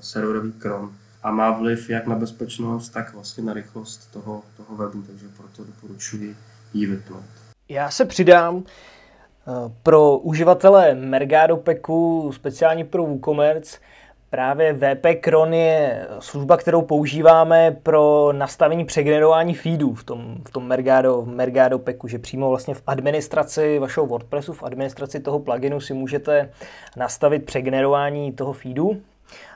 serverový 0.00 0.52
kron 0.52 0.92
a 1.22 1.30
má 1.30 1.50
vliv 1.50 1.90
jak 1.90 2.06
na 2.06 2.16
bezpečnost, 2.16 2.88
tak 2.88 3.14
vlastně 3.14 3.44
na 3.44 3.52
rychlost 3.52 4.12
toho, 4.12 4.42
toho 4.56 4.76
webu, 4.76 5.02
takže 5.02 5.26
proto 5.36 5.64
doporučuji 5.64 6.36
ji 6.74 6.86
vypnout. 6.86 7.24
Já 7.68 7.90
se 7.90 8.04
přidám. 8.04 8.64
Pro 9.82 10.16
uživatele 10.18 10.94
Mergado 10.94 11.56
Packu, 11.56 12.30
speciálně 12.34 12.84
pro 12.84 13.06
WooCommerce, 13.06 13.78
Právě 14.30 14.72
VP 14.72 15.24
Cron 15.24 15.54
je 15.54 16.06
služba, 16.18 16.56
kterou 16.56 16.82
používáme 16.82 17.76
pro 17.82 18.32
nastavení 18.32 18.84
přegenerování 18.84 19.54
feedů 19.54 19.94
v 19.94 20.04
tom, 20.04 20.36
v 20.48 20.50
tom 20.50 20.66
Mergado, 20.66 21.22
Mergado 21.26 21.78
Packu, 21.78 22.08
že 22.08 22.18
přímo 22.18 22.48
vlastně 22.48 22.74
v 22.74 22.82
administraci 22.86 23.78
vašeho 23.78 24.06
WordPressu, 24.06 24.52
v 24.52 24.62
administraci 24.62 25.20
toho 25.20 25.38
pluginu 25.38 25.80
si 25.80 25.94
můžete 25.94 26.50
nastavit 26.96 27.44
přegenerování 27.44 28.32
toho 28.32 28.52
feedu 28.52 29.00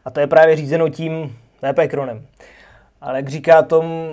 a 0.05 0.11
to 0.11 0.21
je 0.21 0.27
právě 0.27 0.57
řízeno 0.57 0.89
tím 0.89 1.37
VP 1.63 1.91
Cronem. 1.91 2.27
Ale 3.01 3.19
jak 3.19 3.29
říká 3.29 3.63
Tom, 3.63 4.13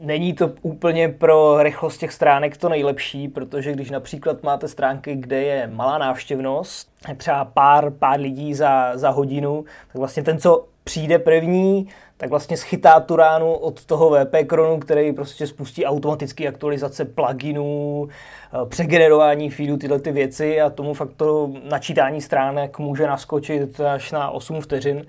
není 0.00 0.32
to 0.32 0.52
úplně 0.62 1.08
pro 1.08 1.62
rychlost 1.62 1.98
těch 1.98 2.12
stránek 2.12 2.56
to 2.56 2.68
nejlepší, 2.68 3.28
protože 3.28 3.72
když 3.72 3.90
například 3.90 4.42
máte 4.42 4.68
stránky, 4.68 5.16
kde 5.16 5.42
je 5.42 5.66
malá 5.66 5.98
návštěvnost, 5.98 6.90
třeba 7.16 7.44
pár, 7.44 7.90
pár 7.90 8.20
lidí 8.20 8.54
za, 8.54 8.96
za 8.96 9.10
hodinu, 9.10 9.64
tak 9.86 9.96
vlastně 9.96 10.22
ten, 10.22 10.38
co 10.38 10.66
přijde 10.84 11.18
první, 11.18 11.88
tak 12.18 12.30
vlastně 12.30 12.56
schytá 12.56 13.00
tu 13.00 13.16
ránu 13.16 13.52
od 13.52 13.84
toho 13.84 14.10
VP 14.10 14.34
Kronu, 14.46 14.78
který 14.78 15.12
prostě 15.12 15.46
spustí 15.46 15.84
automatické 15.84 16.48
aktualizace 16.48 17.04
pluginů, 17.04 18.08
eh, 18.08 18.66
přegenerování 18.68 19.50
feedu, 19.50 19.76
tyhle 19.76 19.98
ty 20.00 20.12
věci 20.12 20.60
a 20.60 20.70
tomu 20.70 20.94
fakt 20.94 21.12
to 21.16 21.50
načítání 21.68 22.20
stránek 22.20 22.78
může 22.78 23.06
naskočit 23.06 23.80
až 23.80 24.12
na 24.12 24.30
8 24.30 24.60
vteřin. 24.60 25.06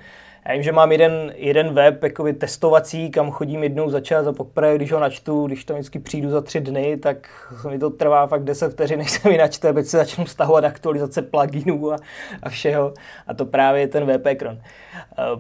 Já 0.50 0.54
vím, 0.54 0.63
že 0.63 0.72
mám 0.72 0.91
jeden, 0.91 1.34
jeden 1.36 1.74
web 1.74 2.04
jakoby 2.04 2.34
testovací, 2.34 3.12
kam 3.12 3.32
chodím 3.32 3.63
jednou 3.63 3.89
za 3.89 4.00
čas 4.00 4.28
a 4.28 4.34
poprvé, 4.34 4.76
když 4.76 4.91
ho 4.91 5.00
načtu, 5.00 5.48
když 5.48 5.65
tam 5.65 5.78
vždycky 5.78 6.00
přijdu 6.00 6.30
za 6.30 6.41
tři 6.41 6.60
dny, 6.60 6.98
tak 6.98 7.30
mi 7.69 7.80
to 7.80 7.89
trvá 7.89 8.28
fakt 8.28 8.43
10 8.43 8.74
vteřin, 8.74 9.00
než 9.00 9.12
se 9.12 9.30
mi 9.30 9.38
načte, 9.38 9.69
aby 9.69 9.84
se 9.84 9.98
začnu 9.98 10.26
stahovat 10.26 10.63
aktualizace 10.63 11.22
pluginů 11.22 11.91
a, 11.91 11.98
a 12.43 12.50
všeho. 12.50 12.93
A 13.28 13.34
to 13.34 13.45
právě 13.45 13.82
je 13.82 13.88
ten 13.88 14.06
VP 14.06 14.39
Cron. 14.39 14.58
E, 14.58 14.62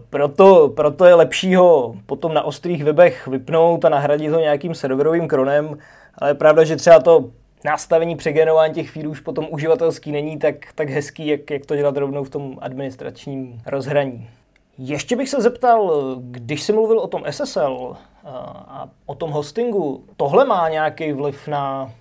proto, 0.09 0.69
proto 0.75 1.05
je 1.05 1.15
lepší 1.15 1.55
ho 1.59 1.95
potom 2.05 2.33
na 2.33 2.43
ostrých 2.43 2.83
webech 2.83 3.27
vypnout 3.27 3.85
a 3.85 3.89
nahradit 3.89 4.29
ho 4.29 4.39
nějakým 4.39 4.75
serverovým 4.75 5.27
kronem, 5.27 5.77
ale 6.17 6.29
je 6.29 6.33
pravda, 6.33 6.63
že 6.63 6.75
třeba 6.75 6.99
to 6.99 7.29
nastavení 7.65 8.15
přegenerování 8.15 8.73
těch 8.73 8.91
feedů 8.91 9.11
už 9.11 9.19
potom 9.19 9.47
uživatelský 9.49 10.11
není 10.11 10.39
tak, 10.39 10.55
tak 10.75 10.89
hezký, 10.89 11.27
jak, 11.27 11.51
jak 11.51 11.65
to 11.65 11.75
dělat 11.75 11.97
rovnou 11.97 12.23
v 12.23 12.29
tom 12.29 12.57
administračním 12.61 13.61
rozhraní. 13.65 14.29
Ještě 14.77 15.15
bych 15.15 15.29
se 15.29 15.41
zeptal, 15.41 16.15
když 16.21 16.63
jsi 16.63 16.73
mluvil 16.73 16.99
o 16.99 17.07
tom 17.07 17.23
SSL 17.29 17.97
eh, 17.97 18.29
a 18.67 18.89
o 19.05 19.15
tom 19.15 19.31
hostingu, 19.31 20.03
tohle 20.17 20.45
má 20.45 20.69
nějaký 20.69 21.11
vliv 21.11 21.47
na 21.47 21.91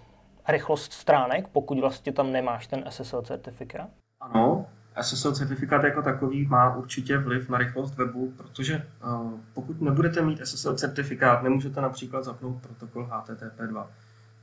rychlost 0.48 0.92
stránek, 0.92 1.48
pokud 1.48 1.78
vlastně 1.78 2.12
tam 2.12 2.32
nemáš 2.32 2.66
ten 2.66 2.84
SSL 2.88 3.22
certifikát? 3.22 3.88
Ano, 4.20 4.66
SSL 5.02 5.32
certifikát 5.32 5.84
jako 5.84 6.02
takový 6.02 6.46
má 6.46 6.76
určitě 6.76 7.18
vliv 7.18 7.48
na 7.48 7.58
rychlost 7.58 7.96
webu, 7.96 8.32
protože 8.36 8.86
uh, 9.04 9.32
pokud 9.54 9.80
nebudete 9.80 10.22
mít 10.22 10.40
SSL 10.44 10.74
certifikát, 10.74 11.42
nemůžete 11.42 11.80
například 11.80 12.24
zapnout 12.24 12.62
protokol 12.62 13.10
HTTP2. 13.12 13.86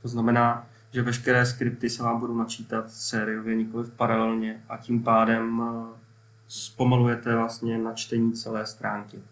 To 0.02 0.08
znamená, 0.08 0.66
že 0.92 1.02
veškeré 1.02 1.46
skripty 1.46 1.90
se 1.90 2.02
vám 2.02 2.20
budou 2.20 2.36
načítat 2.36 2.90
sériově, 2.90 3.54
nikoli 3.54 3.88
paralelně 3.96 4.62
a 4.68 4.76
tím 4.76 5.02
pádem 5.02 5.60
uh, 5.60 5.86
zpomalujete 6.48 7.36
vlastně 7.36 7.78
na 7.78 7.92
čtení 7.92 8.32
celé 8.32 8.66
stránky. 8.66 9.22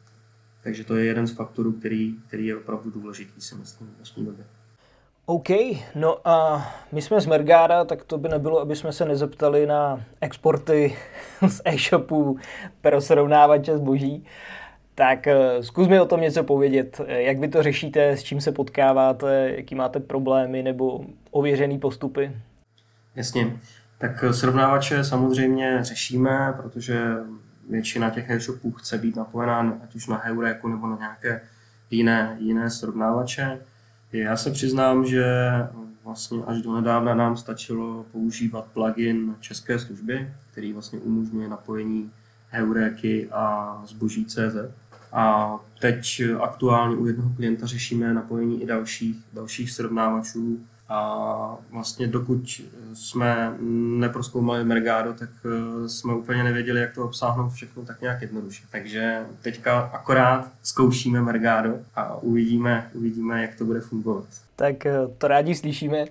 Takže 0.62 0.84
to 0.84 0.96
je 0.96 1.04
jeden 1.04 1.26
z 1.26 1.32
faktorů, 1.32 1.72
který, 1.72 2.16
který 2.28 2.46
je 2.46 2.56
opravdu 2.56 2.90
důležitý, 2.90 3.40
si 3.40 3.54
myslím, 3.54 3.88
v 3.88 3.96
dnešní 3.96 4.24
době. 4.24 4.44
OK, 5.26 5.48
no 5.94 6.28
a 6.28 6.66
my 6.92 7.02
jsme 7.02 7.20
z 7.20 7.26
Mergáda, 7.26 7.84
tak 7.84 8.04
to 8.04 8.18
by 8.18 8.28
nebylo, 8.28 8.60
aby 8.60 8.76
jsme 8.76 8.92
se 8.92 9.04
nezeptali 9.04 9.66
na 9.66 10.04
exporty 10.20 10.96
z 11.48 11.60
e-shopů 11.64 12.38
pro 12.80 13.00
srovnávače 13.00 13.78
zboží. 13.78 14.26
Tak 14.94 15.26
eh, 15.26 15.62
zkus 15.62 15.88
mi 15.88 16.00
o 16.00 16.06
tom 16.06 16.20
něco 16.20 16.44
povědět. 16.44 17.00
Jak 17.06 17.38
vy 17.38 17.48
to 17.48 17.62
řešíte, 17.62 18.10
s 18.10 18.22
čím 18.22 18.40
se 18.40 18.52
potkáváte, 18.52 19.52
jaký 19.56 19.74
máte 19.74 20.00
problémy 20.00 20.62
nebo 20.62 21.04
ověřený 21.30 21.78
postupy? 21.78 22.36
Jasně. 23.14 23.56
Tak 23.98 24.24
srovnávače 24.30 25.04
samozřejmě 25.04 25.78
řešíme, 25.82 26.54
protože 26.56 27.04
většina 27.70 28.10
těch 28.10 28.30
e-shopů 28.30 28.72
chce 28.72 28.98
být 28.98 29.16
napojená 29.16 29.78
ať 29.84 29.94
už 29.94 30.06
na 30.06 30.16
Heureku 30.16 30.68
nebo 30.68 30.86
na 30.86 30.96
nějaké 30.96 31.40
jiné, 31.90 32.36
jiné 32.40 32.70
srovnávače. 32.70 33.60
Já 34.14 34.36
se 34.36 34.50
přiznám, 34.50 35.06
že 35.06 35.24
vlastně 36.04 36.38
až 36.46 36.62
do 36.62 36.74
nedávna 36.74 37.14
nám 37.14 37.36
stačilo 37.36 38.06
používat 38.12 38.64
plugin 38.72 39.34
České 39.40 39.78
služby, 39.78 40.28
který 40.50 40.72
vlastně 40.72 40.98
umožňuje 40.98 41.48
napojení 41.48 42.10
Heureky 42.48 43.28
a 43.32 43.82
zboží 43.86 44.24
CZ. 44.24 44.56
A 45.12 45.54
teď 45.80 46.22
aktuálně 46.40 46.96
u 46.96 47.06
jednoho 47.06 47.30
klienta 47.36 47.66
řešíme 47.66 48.14
napojení 48.14 48.62
i 48.62 48.66
dalších, 48.66 49.16
dalších 49.32 49.70
srovnávačů, 49.70 50.66
a 50.94 51.58
vlastně 51.70 52.06
dokud 52.06 52.60
jsme 52.94 53.56
neproskoumali 53.98 54.64
Mergado, 54.64 55.12
tak 55.12 55.28
eh, 55.44 55.88
jsme 55.88 56.14
úplně 56.14 56.44
nevěděli, 56.44 56.80
jak 56.80 56.94
to 56.94 57.04
obsáhnout 57.04 57.52
všechno 57.52 57.84
tak 57.84 58.00
nějak 58.00 58.22
jednoduše. 58.22 58.64
Takže 58.70 59.26
teďka 59.42 59.80
akorát 59.80 60.50
zkoušíme 60.62 61.22
Mergado 61.22 61.74
a 61.94 62.16
uvidíme, 62.16 62.90
uvidíme 62.94 63.42
jak 63.42 63.54
to 63.54 63.64
bude 63.64 63.80
fungovat. 63.80 64.24
Tak 64.56 64.86
eh, 64.86 64.92
to 65.18 65.28
rádi 65.28 65.54
slyšíme. 65.54 66.04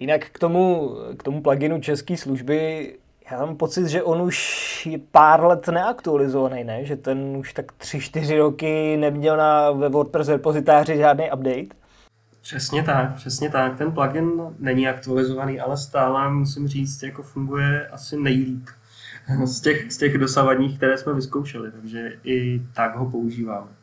Jinak 0.00 0.24
k 0.30 0.38
tomu, 0.38 0.94
k 1.16 1.22
tomu 1.22 1.42
pluginu 1.42 1.80
České 1.80 2.16
služby 2.16 2.92
já 3.30 3.38
mám 3.38 3.56
pocit, 3.56 3.88
že 3.88 4.02
on 4.02 4.22
už 4.22 4.86
je 4.86 4.98
pár 5.10 5.44
let 5.44 5.68
neaktualizovaný, 5.68 6.64
ne? 6.64 6.84
Že 6.84 6.96
ten 6.96 7.36
už 7.36 7.52
tak 7.52 7.72
tři, 7.72 8.00
čtyři 8.00 8.38
roky 8.38 8.96
neměl 8.96 9.36
na 9.36 9.70
ve 9.70 9.88
WordPress 9.88 10.28
repozitáři 10.28 10.96
žádný 10.96 11.24
update. 11.32 11.87
Přesně 12.48 12.82
tak, 12.82 13.14
přesně 13.14 13.50
tak. 13.50 13.78
Ten 13.78 13.92
plugin 13.92 14.30
není 14.58 14.88
aktualizovaný, 14.88 15.60
ale 15.60 15.76
stále 15.76 16.30
musím 16.30 16.68
říct, 16.68 17.02
jako 17.02 17.22
funguje 17.22 17.88
asi 17.88 18.16
nejlíp 18.16 18.66
z 19.44 19.60
těch, 19.60 19.92
z 19.92 19.96
těch 19.96 20.18
dosavadních, 20.18 20.76
které 20.76 20.98
jsme 20.98 21.14
vyzkoušeli, 21.14 21.72
takže 21.72 22.12
i 22.24 22.62
tak 22.74 22.96
ho 22.96 23.10
používáme. 23.10 23.77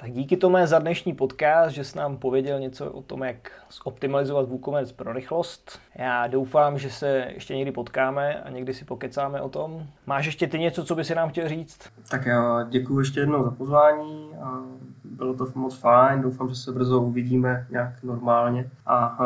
Tak 0.00 0.12
díky 0.12 0.36
tomu 0.36 0.56
za 0.64 0.78
dnešní 0.78 1.14
podcast, 1.14 1.74
že 1.74 1.84
jsi 1.84 1.98
nám 1.98 2.16
pověděl 2.16 2.60
něco 2.60 2.92
o 2.92 3.02
tom, 3.02 3.22
jak 3.22 3.50
optimalizovat 3.84 4.48
WooCommerce 4.48 4.94
pro 4.94 5.12
rychlost. 5.12 5.80
Já 5.94 6.26
doufám, 6.26 6.78
že 6.78 6.90
se 6.90 7.26
ještě 7.34 7.56
někdy 7.56 7.72
potkáme 7.72 8.42
a 8.42 8.50
někdy 8.50 8.74
si 8.74 8.84
pokecáme 8.84 9.40
o 9.40 9.48
tom. 9.48 9.86
Máš 10.06 10.26
ještě 10.26 10.46
ty 10.46 10.58
něco, 10.58 10.84
co 10.84 10.94
by 10.94 11.04
si 11.04 11.14
nám 11.14 11.28
chtěl 11.28 11.48
říct? 11.48 11.78
Tak 12.10 12.26
já 12.26 12.66
děkuji 12.68 12.98
ještě 12.98 13.20
jednou 13.20 13.44
za 13.44 13.50
pozvání. 13.50 14.30
A 14.42 14.58
bylo 15.04 15.34
to 15.34 15.46
moc 15.54 15.78
fajn. 15.78 16.22
Doufám, 16.22 16.48
že 16.48 16.54
se 16.54 16.72
brzo 16.72 17.00
uvidíme 17.00 17.66
nějak 17.70 18.02
normálně 18.02 18.70
a 18.86 19.18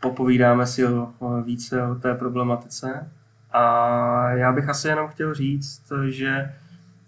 popovídáme 0.00 0.66
si 0.66 0.86
o, 0.86 1.08
více 1.42 1.82
o 1.82 1.94
té 1.94 2.14
problematice. 2.14 3.10
A 3.50 4.30
já 4.30 4.52
bych 4.52 4.68
asi 4.68 4.88
jenom 4.88 5.08
chtěl 5.08 5.34
říct, 5.34 5.92
že 6.08 6.54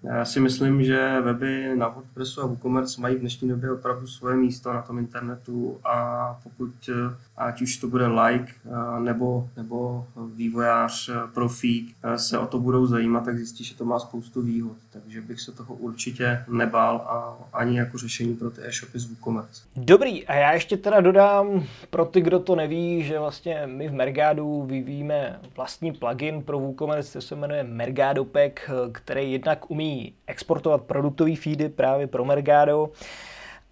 já 0.03 0.25
si 0.25 0.41
myslím, 0.41 0.85
že 0.85 1.21
weby 1.21 1.77
na 1.77 1.89
WordPressu 1.89 2.43
a 2.43 2.47
WooCommerce 2.47 3.01
mají 3.01 3.17
v 3.17 3.21
dnešní 3.21 3.49
době 3.49 3.73
opravdu 3.73 4.07
svoje 4.07 4.37
místo 4.37 4.73
na 4.73 4.83
tom 4.83 4.99
internetu 4.99 5.81
a 5.85 6.41
pokud 6.43 6.91
ať 7.37 7.63
už 7.63 7.77
to 7.77 7.89
bude 7.89 8.07
like 8.07 8.53
nebo, 8.99 9.49
nebo 9.57 10.07
vývojář, 10.35 11.11
profík 11.35 11.97
se 12.17 12.39
o 12.39 12.47
to 12.47 12.59
budou 12.59 12.87
zajímat, 12.87 13.25
tak 13.25 13.37
zjistí, 13.37 13.65
že 13.65 13.77
to 13.77 13.85
má 13.85 13.99
spoustu 13.99 14.43
výhod. 14.43 14.77
Takže 14.93 15.21
bych 15.21 15.41
se 15.41 15.53
toho 15.53 15.75
určitě 15.75 16.45
nebál 16.49 16.97
a 16.97 17.39
ani 17.53 17.79
jako 17.79 17.99
řešení 17.99 18.35
pro 18.37 18.51
ty 18.51 18.61
e-shopy 18.65 18.99
z 18.99 19.09
WooCommerce. 19.09 19.63
Dobrý, 19.77 20.27
a 20.27 20.35
já 20.35 20.53
ještě 20.53 20.77
teda 20.77 21.01
dodám 21.01 21.65
pro 21.91 22.05
ty, 22.05 22.21
kdo 22.21 22.41
to 22.41 22.57
neví, 22.57 23.03
že 23.03 23.19
vlastně 23.19 23.63
my 23.67 23.89
v 23.89 23.93
Mergádu 23.93 24.63
vyvíjíme 24.63 25.41
vlastní 25.57 25.93
plugin 25.93 26.43
pro 26.43 26.59
WooCommerce, 26.59 27.21
se 27.21 27.37
jmenuje 27.37 27.65
Mergado 27.65 28.25
Pack, 28.25 28.71
který 28.93 29.33
jednak 29.33 29.71
umí 29.71 29.90
exportovat 30.27 30.83
produktový 30.83 31.37
feedy 31.37 31.69
právě 31.69 32.07
pro 32.07 32.25
Mergado, 32.25 32.91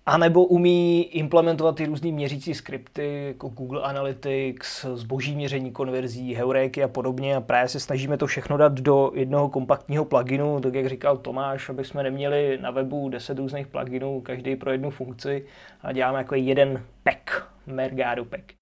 anebo 0.07 0.45
umí 0.45 1.03
implementovat 1.03 1.77
ty 1.77 1.87
různé 1.87 2.13
měřící 2.13 2.55
skripty, 2.55 3.25
jako 3.27 3.49
Google 3.49 3.83
Analytics, 3.83 4.85
zboží 4.95 5.37
měření 5.37 5.71
konverzí, 5.71 6.35
heuréky 6.35 6.83
a 6.83 6.89
podobně. 6.89 7.37
A 7.37 7.41
právě 7.41 7.69
se 7.69 7.81
snažíme 7.81 8.17
to 8.17 8.27
všechno 8.27 8.57
dát 8.57 8.73
do 8.73 9.13
jednoho 9.15 9.49
kompaktního 9.49 10.05
pluginu, 10.05 10.61
tak 10.61 10.75
jak 10.75 10.87
říkal 10.87 11.17
Tomáš, 11.17 11.69
aby 11.69 11.85
jsme 11.85 12.03
neměli 12.03 12.59
na 12.63 12.71
webu 12.71 13.09
10 13.09 13.39
různých 13.39 13.67
pluginů, 13.67 14.21
každý 14.21 14.57
pro 14.57 14.73
jednu 14.73 14.91
funkci 14.91 15.45
a 15.83 15.93
děláme 15.93 16.19
jako 16.19 16.35
jeden 16.35 16.83
pack, 17.05 17.53
Mergado 17.67 18.25
pack. 18.25 18.59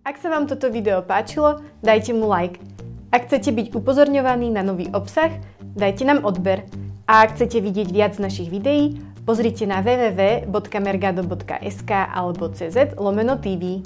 Ak 0.00 0.16
sa 0.16 0.32
vám 0.32 0.48
toto 0.48 0.72
video 0.72 1.04
páčilo, 1.04 1.60
dajte 1.84 2.16
mu 2.16 2.24
like. 2.24 2.56
Ak 3.12 3.28
chcete 3.28 3.52
byť 3.52 3.76
upozorňovaní 3.76 4.48
na 4.48 4.64
nový 4.64 4.88
obsah, 4.96 5.28
dajte 5.74 6.04
nám 6.04 6.24
odber. 6.24 6.62
A 7.10 7.26
ak 7.26 7.34
chcete 7.34 7.58
vidieť 7.58 7.90
viac 7.90 8.22
našich 8.22 8.46
videí, 8.46 9.02
pozrite 9.26 9.66
na 9.66 9.82
www.mergado.sk 9.82 11.90
alebo 11.90 12.54
cz 12.54 12.94
lomeno 12.94 13.34
TV. 13.38 13.82